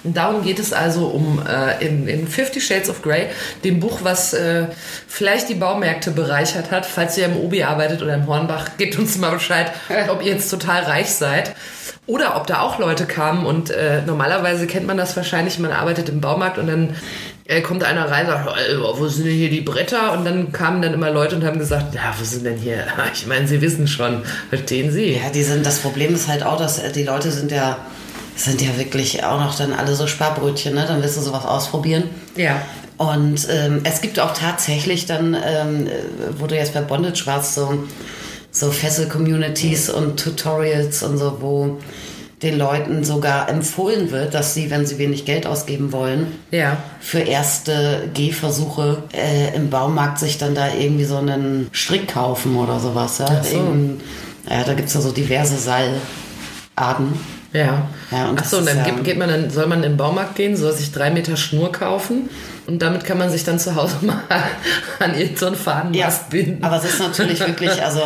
[0.04, 3.26] Und darum geht es also um äh, in, in Fifty Shades of Grey,
[3.64, 4.66] dem Buch, was äh,
[5.06, 6.86] vielleicht die Baumärkte bereichert hat.
[6.86, 9.72] Falls ihr im Obi arbeitet oder im Hornbach, gebt uns mal Bescheid,
[10.10, 11.54] ob ihr jetzt total reich seid.
[12.06, 16.08] Oder ob da auch Leute kamen und äh, normalerweise kennt man das wahrscheinlich, man arbeitet
[16.08, 16.96] im Baumarkt und dann
[17.44, 20.12] äh, kommt einer rein und sagt, äh, wo sind denn hier die Bretter?
[20.12, 22.86] Und dann kamen dann immer Leute und haben gesagt, ja, wo sind denn hier?
[23.14, 25.12] Ich meine, sie wissen schon, verstehen Sie?
[25.12, 27.78] Ja, die sind, das Problem ist halt auch, dass äh, die Leute sind ja,
[28.34, 30.84] sind ja wirklich auch noch dann alle so Sparbrötchen, ne?
[30.86, 32.10] Dann willst du sowas ausprobieren.
[32.36, 32.62] Ja.
[32.96, 35.90] Und ähm, es gibt auch tatsächlich dann, ähm, äh,
[36.38, 37.84] wo du jetzt bei Bondage warst, so,
[38.52, 41.78] so Fessel-Communities und Tutorials und so, wo
[42.42, 46.76] den Leuten sogar empfohlen wird, dass sie, wenn sie wenig Geld ausgeben wollen, Ja.
[47.00, 52.78] für erste Gehversuche äh, im Baumarkt sich dann da irgendwie so einen Strick kaufen oder
[52.80, 53.18] sowas.
[53.18, 53.74] Ja, so.
[54.50, 57.18] Ja da gibt es ja so diverse Seilarten.
[57.52, 57.88] Ja.
[58.10, 59.96] Ja, und Ach so, und dann ist ja- geht, man dann, soll man in den
[59.96, 62.30] Baumarkt gehen, soll sich drei Meter Schnur kaufen
[62.66, 64.22] und damit kann man sich dann zu Hause mal
[64.98, 66.64] an irgendeinen Fahnenmast binden.
[66.64, 68.00] aber es ist natürlich wirklich, also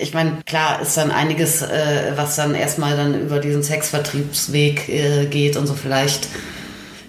[0.00, 5.26] ich meine, klar ist dann einiges, äh, was dann erstmal dann über diesen Sexvertriebsweg äh,
[5.26, 6.28] geht und so vielleicht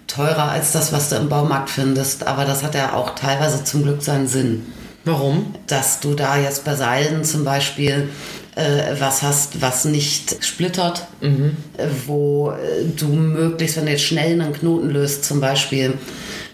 [0.08, 2.26] teurer als das, was du im Baumarkt findest.
[2.28, 4.66] Aber das hat ja auch teilweise zum Glück seinen Sinn.
[5.06, 5.54] Warum?
[5.68, 8.10] dass du da jetzt bei Seilen zum Beispiel
[9.00, 11.08] was hast, was nicht splittert,
[11.78, 15.94] äh, wo äh, du möglichst, wenn du jetzt schnell einen Knoten löst zum Beispiel,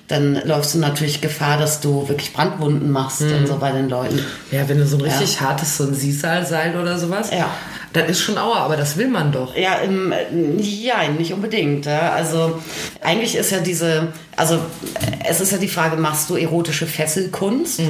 [0.08, 4.20] dann läufst du natürlich Gefahr, dass du wirklich Brandwunden machst und so bei den Leuten.
[4.52, 7.50] Ja, wenn du so ein richtig hartes, so ein Sisal-Seil oder sowas, Ja.
[7.94, 9.56] Das ist schon Aua, aber das will man doch.
[9.56, 10.14] Ja, im,
[10.58, 11.86] ja, nicht unbedingt.
[11.86, 12.12] Ja.
[12.12, 12.60] Also
[13.02, 14.60] eigentlich ist ja diese, also
[15.28, 17.82] es ist ja die Frage, machst du erotische Fesselkunst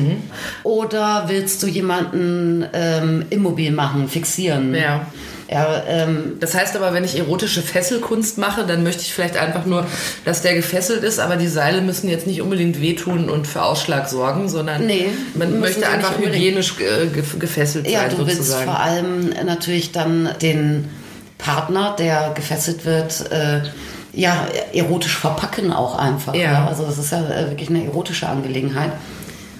[0.63, 4.75] oder willst du jemanden ähm, immobil machen, fixieren?
[4.75, 5.07] Ja.
[5.53, 9.65] Ja, ähm, Das heißt aber, wenn ich erotische Fesselkunst mache, dann möchte ich vielleicht einfach
[9.65, 9.85] nur,
[10.25, 14.09] dass der gefesselt ist, aber die Seile müssen jetzt nicht unbedingt wehtun und für Ausschlag
[14.09, 18.65] sorgen, sondern Nee, man möchte einfach hygienisch äh, ge- gefesselt Ja, sein, du willst sozusagen.
[18.65, 20.89] vor allem natürlich dann den
[21.37, 23.61] Partner, der gefesselt wird, äh,
[24.13, 26.33] ja, erotisch verpacken auch einfach.
[26.35, 26.67] Ja.
[26.67, 28.91] Also das ist ja äh, wirklich eine erotische Angelegenheit.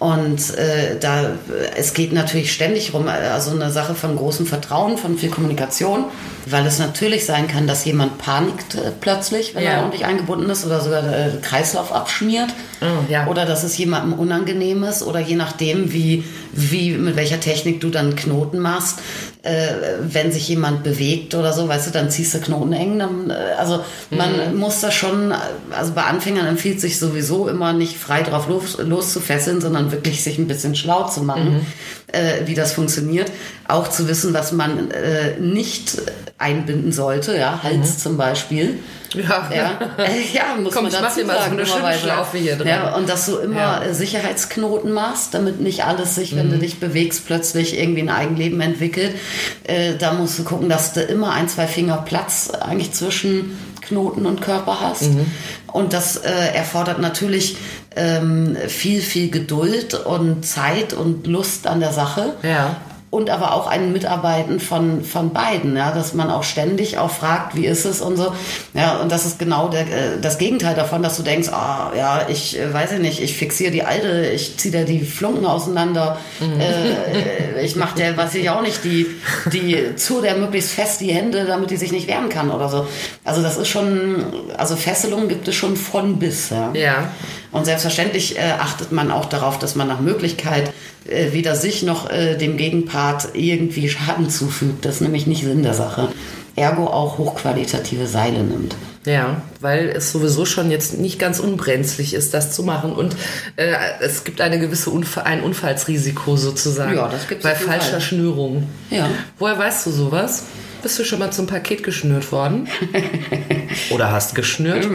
[0.04, 1.32] Und äh, da,
[1.78, 6.04] es geht natürlich ständig rum, also eine Sache von großem Vertrauen, von viel Kommunikation,
[6.46, 9.70] weil es natürlich sein kann, dass jemand panikt äh, plötzlich, wenn Ja.
[9.70, 12.50] er ordentlich eingebunden ist oder sogar der Kreislauf abschmiert.
[12.82, 13.28] Oh, ja.
[13.28, 17.90] Oder dass es jemandem unangenehm ist oder je nachdem, wie, wie, mit welcher Technik du
[17.90, 19.00] dann Knoten machst.
[19.44, 22.98] Äh, wenn sich jemand bewegt oder so, weißt du, dann ziehst du Knoten eng.
[22.98, 25.34] Dann, äh, also man muss das schon,
[25.72, 30.38] also bei Anfängern empfiehlt sich sowieso immer nicht frei drauf los, loszufesseln, sondern wirklich sich
[30.38, 31.66] ein bisschen schlau zu machen,
[32.08, 33.34] äh, wie das funktioniert.
[33.68, 36.02] Auch zu wissen, was man äh, nicht
[36.38, 38.80] einbinden sollte, ja, Hals zum Beispiel.
[39.14, 39.50] Ja.
[39.54, 41.42] Ja, äh, ja muss Komm, man ich mach dazu dir mal so
[41.74, 41.98] sagen, eine.
[42.00, 42.68] Schlaufe hier dran.
[42.68, 43.94] Ja, und dass du immer Ja.
[43.94, 46.38] Sicherheitsknoten machst, damit nicht alles sich, Mhm.
[46.38, 49.16] wenn du dich bewegst, plötzlich irgendwie ein Eigenleben entwickelt.
[49.64, 54.26] Äh, da musst du gucken, dass du immer ein, zwei Finger Platz eigentlich zwischen Knoten
[54.26, 55.04] und Körper hast.
[55.04, 55.26] Mhm.
[55.68, 57.58] Und das äh, erfordert natürlich
[57.96, 62.78] ähm, viel, viel Geduld und Zeit und Lust an der Sache Ja.
[63.14, 67.56] Und aber auch ein Mitarbeiten von, von beiden, ja, dass man auch ständig auch fragt,
[67.56, 68.34] wie ist es und so.
[68.74, 72.26] Ja, und das ist genau der, äh, das Gegenteil davon, dass du denkst, ah, ja,
[72.28, 76.18] ich äh, weiß ja nicht, ich fixiere die Alte, ich ziehe der die Flunken auseinander,
[76.42, 79.06] äh, ich mache der, weiß ich auch nicht, die,
[79.46, 82.88] die zu der möglichst fest die Hände, damit die sich nicht wehren kann oder so.
[83.24, 84.26] Also das ist schon,
[84.58, 86.72] also Fesselungen gibt es schon von bis, ja.
[86.74, 87.10] Ja.
[87.54, 90.74] Und selbstverständlich äh, achtet man auch darauf, dass man nach Möglichkeit
[91.08, 94.84] äh, weder sich noch äh, dem Gegenpart irgendwie Schaden zufügt.
[94.86, 96.10] Das ist nämlich nicht Sinn der Sache.
[96.56, 98.76] Ergo auch hochqualitative Seile nimmt.
[99.06, 102.94] Ja, weil es sowieso schon jetzt nicht ganz unbrenzlig ist, das zu machen.
[102.94, 103.16] Und
[103.56, 106.96] äh, es gibt eine gewisse Unfall, ein Unfallsrisiko sozusagen.
[106.96, 108.02] Ja, das gibt's Bei auf jeden falscher Fall.
[108.02, 108.68] Schnürung.
[108.90, 109.10] Ja.
[109.38, 110.46] Woher weißt du sowas?
[110.84, 112.68] Bist du schon mal zum Paket geschnürt worden?
[113.90, 114.86] Oder hast geschnürt?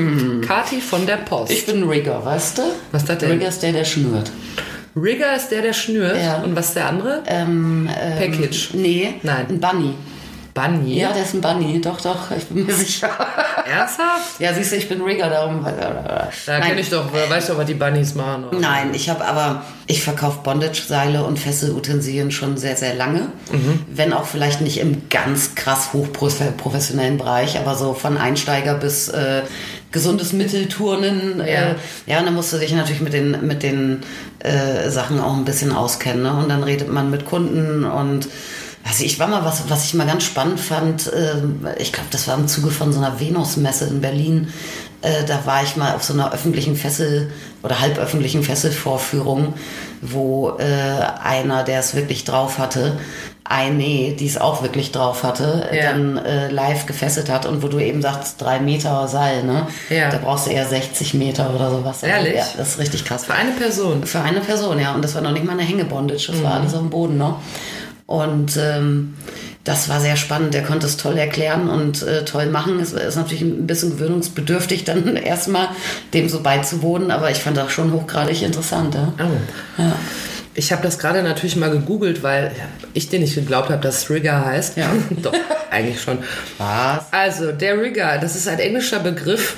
[0.47, 1.51] Kati von der Post.
[1.51, 1.55] Mm.
[1.55, 2.63] Ich bin Rigger, weißt du?
[2.93, 3.31] Was ist das denn?
[3.31, 4.31] Rigger ist der, der schnürt.
[4.95, 6.19] Rigger ist der, der schnürt.
[6.23, 6.43] Ja.
[6.43, 7.23] Und was ist der andere?
[7.27, 8.75] Ähm, Package.
[8.75, 9.47] Nee, Nein.
[9.49, 9.95] ein Bunny.
[10.59, 10.99] Bunny.
[10.99, 11.81] Ja, der ist ein Bunny.
[11.81, 13.09] Doch, doch, ich bin mir sicher.
[13.65, 14.41] Ernsthaft?
[14.41, 15.65] ja, siehst du, ich bin Rigger, darum.
[15.65, 18.47] Da kenne ich doch, weißt du, was die Bunnies machen.
[18.49, 18.59] Oder?
[18.59, 23.29] Nein, ich habe aber, ich verkaufe Bondage-Seile und Fesselutensilien schon sehr, sehr lange.
[23.89, 29.43] Wenn auch vielleicht nicht im ganz krass hochprofessionellen Bereich, aber so von Einsteiger bis äh,
[29.93, 31.39] gesundes Mittelturnen.
[31.39, 31.45] Ja.
[31.45, 31.75] Äh,
[32.07, 34.01] ja, und dann musst du dich natürlich mit den, mit den
[34.41, 36.23] äh, Sachen auch ein bisschen auskennen.
[36.23, 36.33] Ne?
[36.33, 38.29] Und dann redet man mit Kunden und
[38.85, 41.11] also ich war mal was, was ich mal ganz spannend fand.
[41.15, 44.49] ähm, Ich glaube, das war im Zuge von so einer Venus-Messe in Berlin.
[45.03, 47.31] Äh, Da war ich mal auf so einer öffentlichen Fessel
[47.63, 49.55] oder halböffentlichen Fesselvorführung,
[50.01, 50.65] wo äh,
[51.23, 52.99] einer, der es wirklich drauf hatte,
[53.45, 55.91] eine, die es auch wirklich drauf hatte, Ja.
[55.93, 59.67] dann äh, live gefesselt hat und wo du eben sagst, drei Meter Seil, ne?
[59.89, 60.11] Ja.
[60.11, 62.03] Da brauchst du eher 60 Meter oder sowas.
[62.03, 62.35] Ehrlich?
[62.37, 63.25] Ja, das ist richtig krass.
[63.25, 64.05] Für eine Person.
[64.05, 64.95] Für eine Person, ja.
[64.95, 66.43] Und das war noch nicht mal eine Hängebondage, das Mhm.
[66.45, 67.41] war alles auf dem Boden noch.
[68.09, 69.15] Und ähm,
[69.65, 70.55] das war sehr spannend.
[70.55, 72.81] Der konnte es toll erklären und äh, toll machen.
[72.81, 75.69] Es ist natürlich ein bisschen gewöhnungsbedürftig, dann erstmal
[76.15, 78.95] dem so beizuwohnen, aber ich fand das schon hochgradig interessant.
[78.95, 79.13] Ja.
[79.19, 79.83] Oh.
[79.83, 79.93] Ja.
[80.55, 82.53] Ich habe das gerade natürlich mal gegoogelt, weil
[82.95, 84.79] ich dir nicht geglaubt habe, dass Rigger heißt.
[84.79, 84.91] Ja.
[85.23, 85.35] Doch,
[85.71, 86.17] eigentlich schon.
[86.57, 87.13] Was?
[87.13, 89.57] Also, der Rigger, das ist ein englischer Begriff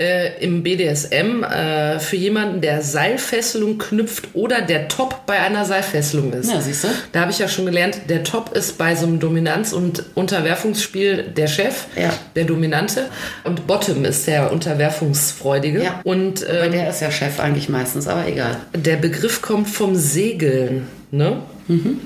[0.00, 6.32] äh, im BDSM äh, für jemanden, der Seilfesselung knüpft oder der Top bei einer Seilfesselung
[6.32, 6.48] ist.
[6.50, 6.88] Ja, siehst du?
[7.12, 11.24] Da habe ich ja schon gelernt, der Top ist bei so einem Dominanz- und Unterwerfungsspiel
[11.36, 12.12] der Chef, Ja.
[12.36, 13.06] der Dominante.
[13.44, 15.82] Und Bottom ist der Unterwerfungsfreudige.
[15.82, 16.00] Ja.
[16.04, 18.56] Und ähm, der ist ja Chef eigentlich meistens, aber egal.
[18.74, 21.42] der Begriff kommt vom Segeln, ne?
[21.66, 22.00] Mhm.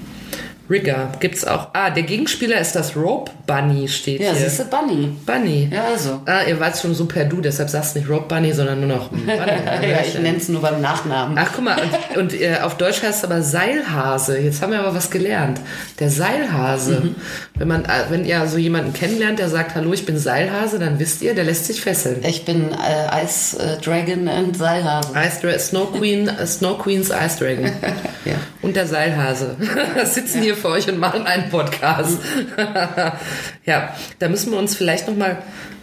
[0.72, 1.68] Rigger gibt's auch.
[1.74, 4.48] Ah, der Gegenspieler ist das Rope Bunny, steht Ja, hier.
[4.48, 5.14] siehst du, Bunny.
[5.26, 5.68] Bunny.
[5.70, 6.22] Ja, also.
[6.26, 8.88] Ah, ihr wart schon so per Du, deshalb sagst du nicht Rope Bunny, sondern nur
[8.96, 9.22] noch Bunny.
[9.82, 11.36] Ja, ich nenne es nur beim Nachnamen.
[11.38, 11.76] Ach, guck mal,
[12.14, 14.38] und, und äh, auf Deutsch heißt es aber Seilhase.
[14.38, 15.60] Jetzt haben wir aber was gelernt.
[16.00, 17.00] Der Seilhase.
[17.02, 17.14] Mhm.
[17.56, 20.98] Wenn man, äh, wenn ihr so jemanden kennenlernt, der sagt, hallo, ich bin Seilhase, dann
[20.98, 22.24] wisst ihr, der lässt sich fesseln.
[22.26, 25.08] Ich bin äh, Ice äh, Dragon und Seilhase.
[25.14, 27.70] Ice Dra Snow Queen, äh, Snow Queen's Ice Dragon.
[28.24, 28.34] Ja.
[28.62, 29.56] Und der Seilhase.
[30.04, 32.18] sitzen hier für euch und machen einen Podcast.
[33.66, 35.38] ja, da müssen wir uns vielleicht noch mal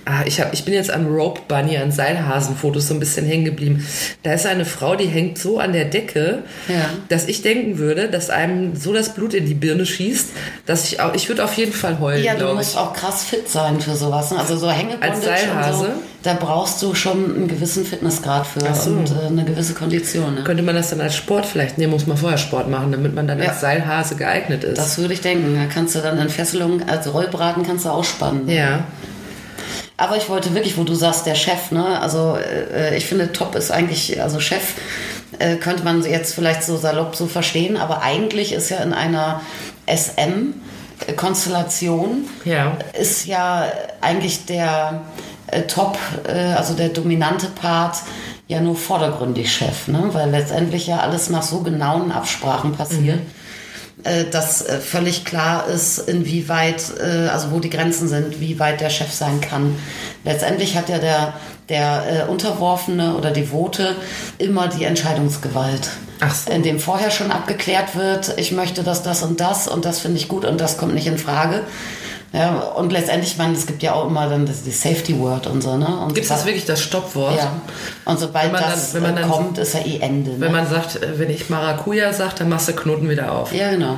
[0.05, 3.45] Ah, ich, hab, ich bin jetzt am Rope Bunny, an Seilhasenfotos so ein bisschen hängen
[3.45, 3.85] geblieben.
[4.23, 6.89] Da ist eine Frau, die hängt so an der Decke, Ja.
[7.09, 10.29] dass ich denken würde, dass einem so das Blut in die Birne schießt,
[10.65, 12.77] dass ich auch, ich würde auf jeden Fall heulen, Ja, du musst ich.
[12.79, 14.31] auch krass fit sein für sowas.
[14.31, 14.39] Ne?
[14.39, 15.79] Also so Hängebondage Als Seilhase?
[15.79, 15.91] und so,
[16.23, 18.89] da brauchst du schon einen gewissen Fitnessgrad für so.
[18.91, 20.35] und äh, eine gewisse Kondition.
[20.35, 20.43] Ne?
[20.43, 23.25] Könnte man das dann als Sport vielleicht nehmen, muss man vorher Sport machen, damit man
[23.27, 23.47] dann Ja.
[23.49, 24.77] als Seilhase geeignet ist.
[24.77, 25.55] Das würde ich denken.
[25.55, 28.47] Da kannst du dann in Fesselung, also Rollbraten kannst du ausspannen.
[28.49, 28.83] ja.
[30.01, 31.99] Aber ich wollte wirklich, wo du sagst, der Chef, ne?
[32.01, 34.75] Also äh, ich finde, Top ist eigentlich, also Chef
[35.39, 39.41] äh, könnte man jetzt vielleicht so salopp so verstehen, aber eigentlich ist ja in einer
[39.87, 42.77] SM-Konstellation Ja.
[42.97, 43.65] ist ja
[44.01, 45.01] eigentlich der
[45.51, 45.97] äh, Top,
[46.27, 47.97] äh, also der dominante Part
[48.47, 50.09] ja nur vordergründig Chef, ne?
[50.11, 53.19] Weil letztendlich ja alles nach so genauen Absprachen passiert.
[54.03, 58.81] äh, Dass äh, völlig klar ist, inwieweit, äh, also wo die Grenzen sind, wie weit
[58.81, 59.75] der Chef sein kann.
[60.23, 61.33] Letztendlich hat ja der,
[61.69, 63.95] der äh, Unterworfene oder Devote
[64.37, 65.89] immer die Entscheidungsgewalt.
[66.21, 66.51] Ach so.
[66.51, 70.17] In dem vorher schon abgeklärt wird, ich möchte das, das und das und das finde
[70.17, 71.63] ich gut und das kommt nicht in Frage.
[72.31, 75.47] Ja, und letztendlich, ich meine, es gibt ja auch immer dann das, die Safety Word
[75.47, 75.87] und so, ne?
[75.87, 77.37] Und Gibt es sobald- wirklich das Stoppwort?
[77.37, 77.51] Ja.
[78.05, 80.31] Und sobald Wenn man dann- das man äh, dann- kommt, ist ja eh Ende.
[80.31, 80.41] Ne?
[80.41, 83.51] Wenn man sagt, äh, wenn ich Maracuja sage, dann machst du Knoten wieder auf.
[83.53, 83.97] ja, genau.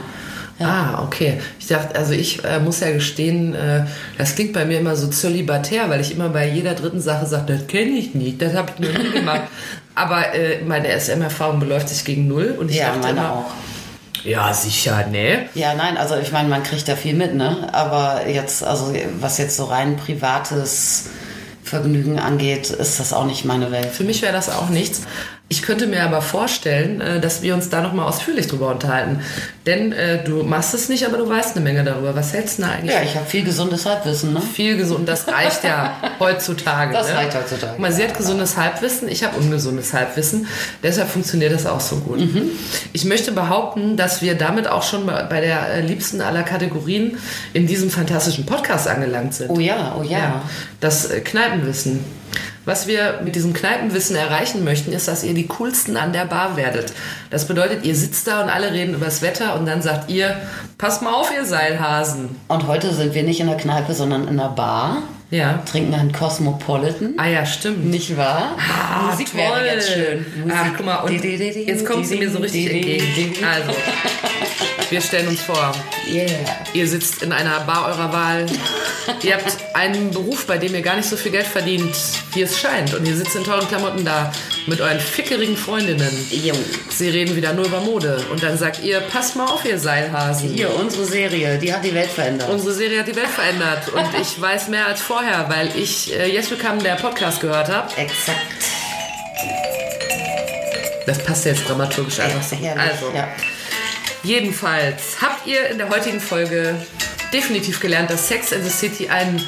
[0.63, 1.39] Ah, okay.
[1.59, 3.83] Ich dachte, also ich äh, muss ja gestehen, äh,
[4.19, 7.53] das klingt bei mir immer so zölibatär, weil ich immer bei jeder dritten Sache sage,
[7.57, 9.41] das kenne ich nicht, das habe ich noch nie gemacht.
[9.95, 13.45] Aber äh, meine SM-Erfahrung beläuft sich gegen null und ich Ja, dachte meine immer, auch.
[14.23, 15.49] Ja sicher, ne?
[15.55, 17.69] Ja, nein, also ich meine, man kriegt da viel mit, ne?
[17.73, 21.09] Aber jetzt, also was jetzt so rein privates
[21.63, 23.87] Vergnügen angeht, ist das auch nicht meine Welt.
[23.87, 25.01] Für mich wäre das auch nichts.
[25.51, 29.19] Ich könnte mir aber vorstellen, äh, dass wir uns da nochmal ausführlich drüber unterhalten.
[29.65, 32.15] Denn äh, du machst es nicht, aber du weißt eine Menge darüber.
[32.15, 32.95] Was hältst du denn eigentlich?
[32.95, 34.39] Ja, ich habe viel gesundes Halbwissen, ne?
[34.39, 36.93] viel gesund, das reicht ja heutzutage.
[36.93, 37.15] Das ne?
[37.15, 40.47] reicht heutzutage, Mal, sie hat gesundes Halbwissen, ich habe ungesundes Halbwissen.
[40.83, 42.21] Deshalb funktioniert das auch so gut.
[42.21, 42.51] Mhm.
[42.93, 47.17] Ich möchte behaupten, dass wir damit auch schon bei der äh, liebsten aller Kategorien
[47.51, 49.49] in diesem fantastischen Podcast angelangt sind.
[49.49, 50.43] Oh ja, oh ja.
[50.79, 52.20] Das äh, Kneipenwissen.
[52.63, 56.55] Was wir mit diesem Kneipenwissen erreichen möchten, ist, dass ihr die coolsten an der Bar
[56.57, 56.93] werdet.
[57.31, 60.35] Das bedeutet, ihr sitzt da und alle reden übers Wetter und dann sagt ihr,
[60.77, 62.35] pass mal auf, ihr Seilhasen.
[62.47, 65.01] Und heute sind wir nicht in der Kneipe, sondern in der Bar,
[65.31, 65.63] Ja.
[65.69, 67.15] trinken einen Cosmopolitan.
[67.17, 67.85] Ah ja, stimmt.
[67.85, 68.55] Nicht wahr?
[68.59, 69.39] Ah, Musik toll.
[69.39, 70.25] wäre jetzt schön.
[70.43, 70.53] Musik.
[70.55, 73.43] Ach, guck mal, und jetzt kommt sie mir so richtig entgegen.
[73.43, 73.71] Also,
[74.91, 75.73] wir stellen uns vor,
[76.07, 76.27] Yeah.
[76.73, 78.45] ihr sitzt in einer Bar eurer Wahl.
[79.23, 81.95] Ihr habt einen Beruf, bei dem ihr gar nicht so viel Geld verdient,
[82.33, 82.93] wie es scheint.
[82.93, 84.31] Und ihr sitzt in teuren Klamotten da
[84.67, 86.09] mit euren fickerigen Freundinnen.
[86.29, 86.53] Jo.
[86.89, 88.23] Sie reden wieder nur über Mode.
[88.31, 90.49] Und dann sagt ihr, passt mal auf, ihr Seilhasen.
[90.53, 92.49] Hier, unsere Serie, die hat die Welt verändert.
[92.49, 93.89] Unsere Serie hat die Welt verändert.
[93.89, 97.89] Und ich weiß mehr als vorher, weil ich äh, Yes Become, der Podcast gehört habe.
[97.97, 98.39] Exakt.
[101.07, 102.55] Das passt jetzt dramaturgisch einfach so.
[102.55, 103.27] Herrlich, Also, ja.
[104.23, 106.75] Jedenfalls habt ihr in der heutigen Folge
[107.33, 109.41] definitiv gelernt, dass Sex in the City ein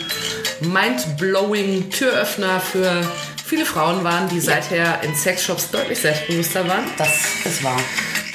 [0.61, 3.01] mind-blowing Türöffner für
[3.45, 7.09] viele Frauen waren, die seither in Sexshops deutlich selbstbewusster waren Das
[7.45, 7.79] ist wahr.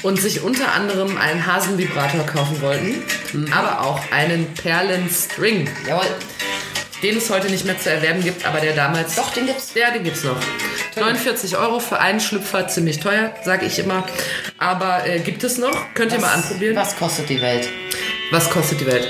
[0.03, 3.03] und sich unter anderem einen Hasenvibrator kaufen wollten,
[3.53, 6.07] aber auch einen Perlenstring, Jawohl.
[7.03, 9.15] Den es heute nicht mehr zu erwerben gibt, aber der damals...
[9.15, 9.73] Doch, den gibt's.
[9.75, 10.37] Ja, den gibt's noch.
[10.97, 14.05] 49 Euro für einen Schlüpfer, ziemlich teuer, sage ich immer.
[14.59, 15.77] Aber äh, gibt es noch?
[15.95, 16.77] Könnt ihr mal anprobieren.
[16.77, 17.69] Was kostet die Welt?
[18.31, 19.09] Was kostet die Welt?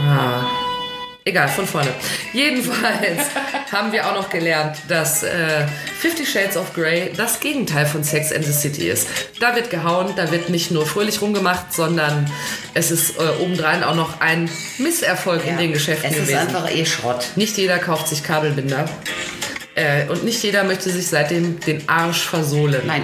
[0.00, 0.44] Ah.
[1.24, 1.90] Egal, von vorne.
[2.32, 3.26] Jedenfalls
[3.72, 5.66] haben wir auch noch gelernt, dass äh,
[6.00, 9.08] Fifty Shades of Grey das Gegenteil von Sex and the City ist.
[9.40, 12.30] Da wird gehauen, da wird nicht nur fröhlich rumgemacht, sondern
[12.74, 16.38] es ist äh, obendrein auch noch ein Misserfolg in den Geschäften Es ist gewesen.
[16.38, 17.26] einfach eh Schrott.
[17.34, 18.88] Nicht jeder kauft sich Kabelbinder.
[19.74, 22.82] Äh, und nicht jeder möchte sich seitdem den Arsch versohlen.
[22.86, 23.02] Nein.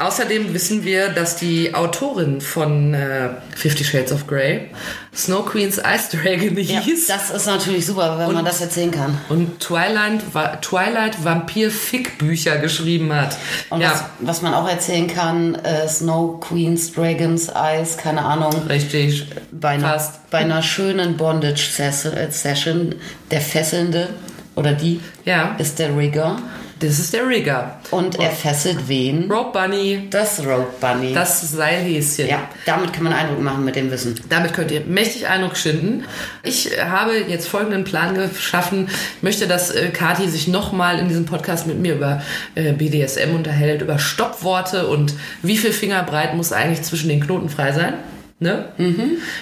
[0.00, 4.68] Außerdem wissen wir, dass die Autorin von äh, Fifty Shades of Grey
[5.14, 9.18] Snow Queen's Ice Dragon Ja, hieß das ist natürlich super, wenn man das erzählen kann.
[9.28, 10.20] und Twilight,
[10.62, 13.36] Twilight Vampir Fick Bücher geschrieben hat.
[13.70, 18.52] Und ja, was, was man auch erzählen kann, äh, Snow Queens, Dragons, Eyes, keine Ahnung.
[18.68, 19.26] richtig.
[19.50, 22.94] Bei einer, bei einer schönen Bondage-Session,
[23.32, 24.10] der Fesselnde
[24.54, 25.56] oder die Ja.
[25.58, 26.36] ist der Rigger.
[26.80, 27.78] Das ist der Rigger.
[27.90, 29.30] Und er fesselt wen?
[29.30, 31.12] Rope Bunny, Das Rope Bunny.
[31.12, 32.28] das Seilhäschen.
[32.28, 34.14] ja, damit kann man Eindruck machen mit dem Wissen.
[34.28, 36.04] Damit könnt ihr mächtig Eindruck schinden.
[36.42, 38.88] Ich habe jetzt folgenden Plan geschaffen.
[39.16, 42.22] Ich möchte, dass äh, Kati sich nochmal in diesem Podcast mit mir über
[42.54, 47.72] äh, BDSM unterhält, über Stoppworte und wie viel Fingerbreit muss eigentlich zwischen den Knoten frei
[47.72, 47.94] sein.
[48.40, 48.66] Ne?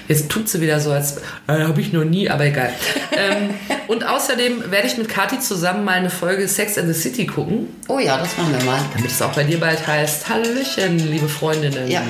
[0.08, 1.18] Jetzt tut sie wieder so, als
[1.48, 2.70] äh, habe ich noch nie, aber egal.
[3.12, 3.50] ähm,
[3.88, 7.68] und außerdem werde ich mit Kati zusammen mal eine Folge Sex and the City gucken,
[7.88, 8.80] Oh ja, das machen wir mal.
[8.94, 11.90] damit es auch bei dir bald heißt, Hallöchen, liebe Freundinnen.
[11.90, 12.02] Ja.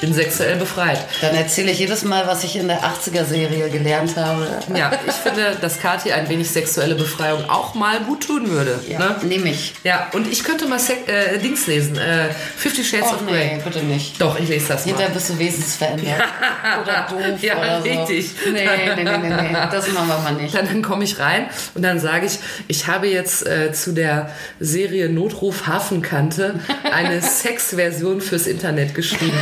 [0.00, 1.00] Ich bin sexuell befreit.
[1.22, 4.46] Dann erzähle ich jedes Mal, was ich in der 80er-Serie gelernt habe.
[4.76, 8.78] Ja, ich finde, dass Kathi ein wenig sexuelle Befreiung auch mal gut tun würde.
[8.88, 9.16] Ja, Ne?
[9.24, 9.74] nehme ich.
[9.82, 11.96] Ja, und ich könnte mal Sek äh, Dings lesen.
[11.98, 13.60] Äh, Fifty Shades Oh of nee, Grey.
[13.64, 14.20] bitte nicht.
[14.20, 14.90] Doch, ich lese das mal.
[14.92, 16.14] Hinterher bist du wesensverändert.
[16.82, 17.88] oder doof Ja, oder so.
[17.88, 18.30] richtig.
[18.52, 19.52] Nee, nee, nee, nee, nee.
[19.72, 20.54] Das machen wir mal nicht.
[20.54, 22.38] Dann, dann komme ich rein und dann sage ich,
[22.68, 24.30] ich habe jetzt äh, zu der
[24.60, 26.60] Serie Notruf Hafenkante
[26.92, 29.36] eine Sexversion fürs Internet geschrieben.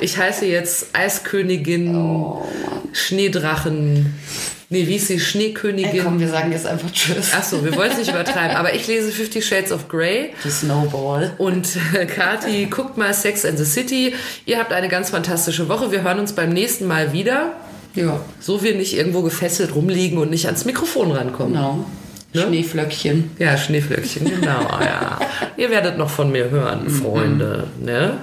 [0.00, 2.42] Ich heiße jetzt Eiskönigin, Oh,
[2.92, 4.14] Schneedrachen.
[4.72, 5.14] Nee, wie ist sie?
[5.14, 6.04] Ey, Schneekönigin.
[6.04, 7.34] komm, wir sagen jetzt einfach Tschüss.
[7.34, 11.32] Achso, wir wollen es nicht übertreiben, aber ich lese Fifty Shades of Grey Du Snowball.
[11.38, 14.14] und äh, Kati guckt mal Sex and the City.
[14.46, 15.90] Ihr habt eine ganz fantastische Woche.
[15.90, 17.54] Wir hören uns beim nächsten Mal wieder,
[17.96, 21.52] Ja, so wir nicht irgendwo gefesselt rumliegen und nicht ans Mikrofon rankommen.
[21.54, 21.84] genau.
[22.32, 22.42] Ne?
[22.42, 23.32] Schneeflöckchen.
[23.40, 25.18] Ja, Schneeflöckchen, genau, ja.
[25.56, 28.18] Ihr werdet noch von mir hören, Freunde, ne?